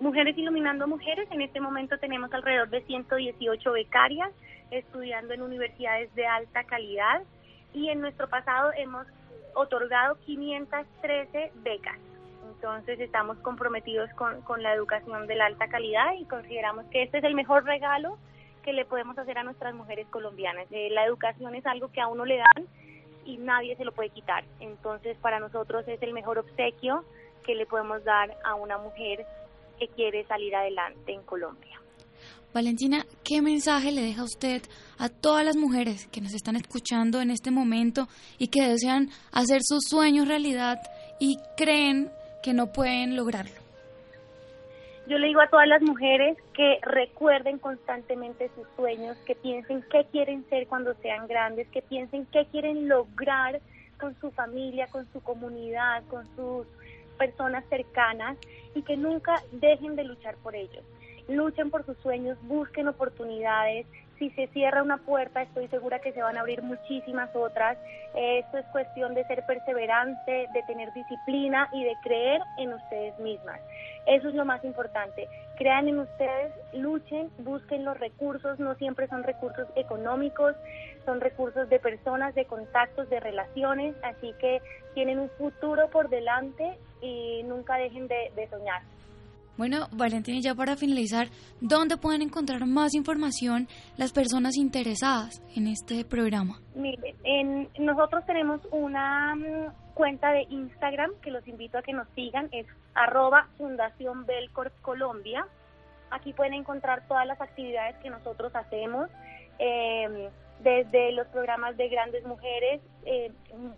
Mujeres 0.00 0.36
Iluminando 0.36 0.86
Mujeres, 0.86 1.28
en 1.30 1.40
este 1.40 1.60
momento 1.60 1.98
tenemos 1.98 2.32
alrededor 2.32 2.68
de 2.68 2.82
118 2.82 3.72
becarias 3.72 4.30
estudiando 4.70 5.34
en 5.34 5.42
universidades 5.42 6.14
de 6.14 6.26
alta 6.26 6.64
calidad 6.64 7.22
y 7.72 7.88
en 7.88 8.00
nuestro 8.00 8.28
pasado 8.28 8.70
hemos 8.76 9.06
otorgado 9.54 10.16
513 10.26 11.52
becas. 11.62 11.98
Entonces 12.60 13.00
estamos 13.00 13.38
comprometidos 13.38 14.10
con, 14.16 14.42
con 14.42 14.62
la 14.62 14.74
educación 14.74 15.26
de 15.26 15.34
la 15.34 15.46
alta 15.46 15.68
calidad 15.68 16.12
y 16.18 16.26
consideramos 16.26 16.84
que 16.90 17.04
este 17.04 17.16
es 17.16 17.24
el 17.24 17.34
mejor 17.34 17.64
regalo 17.64 18.18
que 18.62 18.74
le 18.74 18.84
podemos 18.84 19.16
hacer 19.16 19.38
a 19.38 19.44
nuestras 19.44 19.74
mujeres 19.74 20.06
colombianas. 20.10 20.66
Eh, 20.70 20.90
la 20.90 21.06
educación 21.06 21.54
es 21.54 21.64
algo 21.64 21.90
que 21.90 22.02
a 22.02 22.08
uno 22.08 22.26
le 22.26 22.36
dan 22.36 22.66
y 23.24 23.38
nadie 23.38 23.76
se 23.76 23.84
lo 23.86 23.92
puede 23.92 24.10
quitar. 24.10 24.44
Entonces 24.60 25.16
para 25.22 25.40
nosotros 25.40 25.88
es 25.88 26.02
el 26.02 26.12
mejor 26.12 26.38
obsequio 26.38 27.02
que 27.46 27.54
le 27.54 27.64
podemos 27.64 28.04
dar 28.04 28.36
a 28.44 28.54
una 28.56 28.76
mujer 28.76 29.24
que 29.78 29.88
quiere 29.88 30.26
salir 30.26 30.54
adelante 30.54 31.14
en 31.14 31.22
Colombia. 31.22 31.80
Valentina, 32.52 33.06
¿qué 33.24 33.40
mensaje 33.40 33.90
le 33.90 34.02
deja 34.02 34.22
usted 34.22 34.60
a 34.98 35.08
todas 35.08 35.46
las 35.46 35.56
mujeres 35.56 36.08
que 36.08 36.20
nos 36.20 36.34
están 36.34 36.56
escuchando 36.56 37.22
en 37.22 37.30
este 37.30 37.50
momento 37.50 38.06
y 38.36 38.48
que 38.48 38.68
desean 38.68 39.08
hacer 39.32 39.62
sus 39.62 39.84
sueños 39.88 40.28
realidad 40.28 40.78
y 41.18 41.38
creen 41.56 42.10
que 42.42 42.52
no 42.52 42.72
pueden 42.72 43.16
lograrlo? 43.16 43.60
Yo 45.06 45.18
le 45.18 45.26
digo 45.26 45.40
a 45.40 45.48
todas 45.48 45.66
las 45.66 45.82
mujeres 45.82 46.36
que 46.54 46.78
recuerden 46.82 47.58
constantemente 47.58 48.50
sus 48.54 48.66
sueños, 48.76 49.16
que 49.26 49.34
piensen 49.34 49.84
qué 49.90 50.06
quieren 50.12 50.48
ser 50.48 50.68
cuando 50.68 50.94
sean 51.02 51.26
grandes, 51.26 51.66
que 51.68 51.82
piensen 51.82 52.26
qué 52.26 52.46
quieren 52.46 52.88
lograr 52.88 53.60
con 53.98 54.14
su 54.20 54.30
familia, 54.30 54.86
con 54.86 55.10
su 55.12 55.20
comunidad, 55.20 56.04
con 56.08 56.24
sus 56.36 56.66
personas 57.18 57.64
cercanas 57.68 58.38
y 58.74 58.82
que 58.82 58.96
nunca 58.96 59.42
dejen 59.52 59.96
de 59.96 60.04
luchar 60.04 60.36
por 60.36 60.54
ellos. 60.54 60.84
Luchen 61.28 61.70
por 61.70 61.84
sus 61.84 61.96
sueños, 61.98 62.38
busquen 62.42 62.88
oportunidades, 62.88 63.86
si 64.20 64.28
se 64.30 64.48
cierra 64.48 64.82
una 64.82 64.98
puerta, 64.98 65.40
estoy 65.40 65.66
segura 65.68 65.98
que 65.98 66.12
se 66.12 66.20
van 66.22 66.36
a 66.36 66.40
abrir 66.40 66.62
muchísimas 66.62 67.34
otras. 67.34 67.78
Esto 68.14 68.58
es 68.58 68.66
cuestión 68.66 69.14
de 69.14 69.24
ser 69.24 69.44
perseverante, 69.46 70.46
de 70.52 70.62
tener 70.66 70.92
disciplina 70.92 71.68
y 71.72 71.82
de 71.84 71.94
creer 72.02 72.42
en 72.58 72.74
ustedes 72.74 73.18
mismas. 73.18 73.58
Eso 74.06 74.28
es 74.28 74.34
lo 74.34 74.44
más 74.44 74.62
importante. 74.62 75.26
Crean 75.56 75.88
en 75.88 76.00
ustedes, 76.00 76.52
luchen, 76.74 77.30
busquen 77.38 77.84
los 77.84 77.98
recursos, 77.98 78.58
no 78.58 78.74
siempre 78.74 79.08
son 79.08 79.22
recursos 79.22 79.66
económicos, 79.74 80.54
son 81.06 81.22
recursos 81.22 81.70
de 81.70 81.78
personas, 81.78 82.34
de 82.34 82.44
contactos, 82.44 83.08
de 83.08 83.20
relaciones, 83.20 83.94
así 84.02 84.34
que 84.38 84.60
tienen 84.92 85.18
un 85.18 85.30
futuro 85.30 85.88
por 85.88 86.10
delante 86.10 86.78
y 87.00 87.42
nunca 87.44 87.76
dejen 87.76 88.06
de, 88.06 88.30
de 88.36 88.48
soñar. 88.48 88.82
Bueno, 89.60 89.88
Valentina, 89.92 90.38
ya 90.40 90.54
para 90.54 90.74
finalizar, 90.74 91.26
¿dónde 91.60 91.98
pueden 91.98 92.22
encontrar 92.22 92.64
más 92.64 92.94
información 92.94 93.68
las 93.98 94.10
personas 94.10 94.56
interesadas 94.56 95.42
en 95.54 95.66
este 95.66 96.02
programa? 96.06 96.58
Mire, 96.74 97.14
en, 97.24 97.68
nosotros 97.78 98.24
tenemos 98.24 98.62
una 98.72 99.34
mm, 99.34 99.92
cuenta 99.92 100.32
de 100.32 100.46
Instagram 100.48 101.10
que 101.20 101.30
los 101.30 101.46
invito 101.46 101.76
a 101.76 101.82
que 101.82 101.92
nos 101.92 102.08
sigan, 102.14 102.48
es 102.52 102.66
arroba 102.94 103.50
Fundación 103.58 104.24
Belcorp 104.24 104.72
Colombia. 104.80 105.44
Aquí 106.10 106.32
pueden 106.32 106.54
encontrar 106.54 107.06
todas 107.06 107.26
las 107.26 107.38
actividades 107.38 107.96
que 107.96 108.08
nosotros 108.08 108.56
hacemos, 108.56 109.10
em, 109.58 110.30
desde 110.60 111.12
los 111.12 111.26
programas 111.26 111.76
de 111.76 111.86
grandes 111.90 112.24
mujeres, 112.24 112.80
eh, 113.04 113.30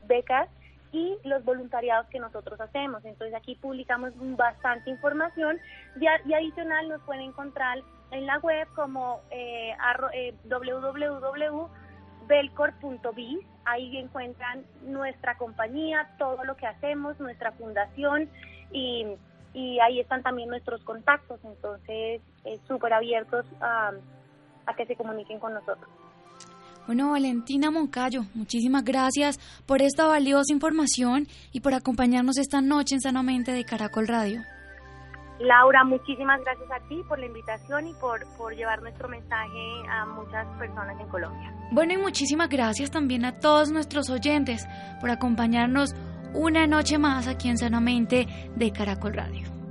becas, 0.06 0.48
y 0.92 1.18
los 1.24 1.44
voluntariados 1.44 2.06
que 2.08 2.20
nosotros 2.20 2.60
hacemos. 2.60 3.04
Entonces 3.04 3.34
aquí 3.34 3.56
publicamos 3.56 4.12
bastante 4.36 4.90
información 4.90 5.58
y, 5.98 6.06
adicional 6.06 6.88
nos 6.88 7.02
pueden 7.02 7.22
encontrar 7.24 7.82
en 8.10 8.26
la 8.26 8.38
web 8.38 8.68
como 8.74 9.22
eh, 9.30 9.74
eh 10.12 10.34
www.belcor.biz. 10.44 11.68
Ahí 13.64 13.96
encuentran 13.96 14.66
nuestra 14.82 15.38
compañía, 15.38 16.10
todo 16.18 16.44
lo 16.44 16.56
que 16.56 16.66
hacemos, 16.66 17.18
nuestra 17.20 17.52
fundación 17.52 18.28
y, 18.70 19.06
y 19.54 19.80
ahí 19.80 20.00
están 20.00 20.22
también 20.22 20.50
nuestros 20.50 20.82
contactos. 20.84 21.40
Entonces, 21.44 22.20
súper 22.68 22.92
abiertos 22.92 23.46
a 23.60 23.92
que 24.76 24.84
se 24.86 24.96
comuniquen 24.96 25.38
con 25.38 25.54
nosotros. 25.54 25.88
Bueno, 26.86 27.10
Valentina 27.10 27.70
Moncayo, 27.70 28.24
muchísimas 28.34 28.84
gracias 28.84 29.38
por 29.66 29.82
esta 29.82 30.06
valiosa 30.06 30.52
información 30.52 31.28
y 31.52 31.60
por 31.60 31.74
acompañarnos 31.74 32.38
esta 32.38 32.60
noche 32.60 32.96
en 32.96 33.00
Sanamente 33.00 33.52
de 33.52 33.64
Caracol 33.64 34.08
Radio. 34.08 34.42
Laura, 35.38 35.84
muchísimas 35.84 36.40
gracias 36.42 36.70
a 36.70 36.88
ti 36.88 37.02
por 37.08 37.18
la 37.18 37.26
invitación 37.26 37.86
y 37.88 37.94
por, 37.94 38.26
por 38.36 38.54
llevar 38.54 38.82
nuestro 38.82 39.08
mensaje 39.08 39.82
a 39.90 40.06
muchas 40.06 40.46
personas 40.58 41.00
en 41.00 41.08
Colombia. 41.08 41.52
Bueno, 41.72 41.94
y 41.94 41.96
muchísimas 41.98 42.48
gracias 42.48 42.90
también 42.90 43.24
a 43.24 43.38
todos 43.38 43.70
nuestros 43.70 44.10
oyentes 44.10 44.66
por 45.00 45.10
acompañarnos 45.10 45.94
una 46.34 46.66
noche 46.66 46.98
más 46.98 47.26
aquí 47.28 47.48
en 47.48 47.58
Sanamente 47.58 48.26
de 48.56 48.72
Caracol 48.72 49.14
Radio. 49.14 49.61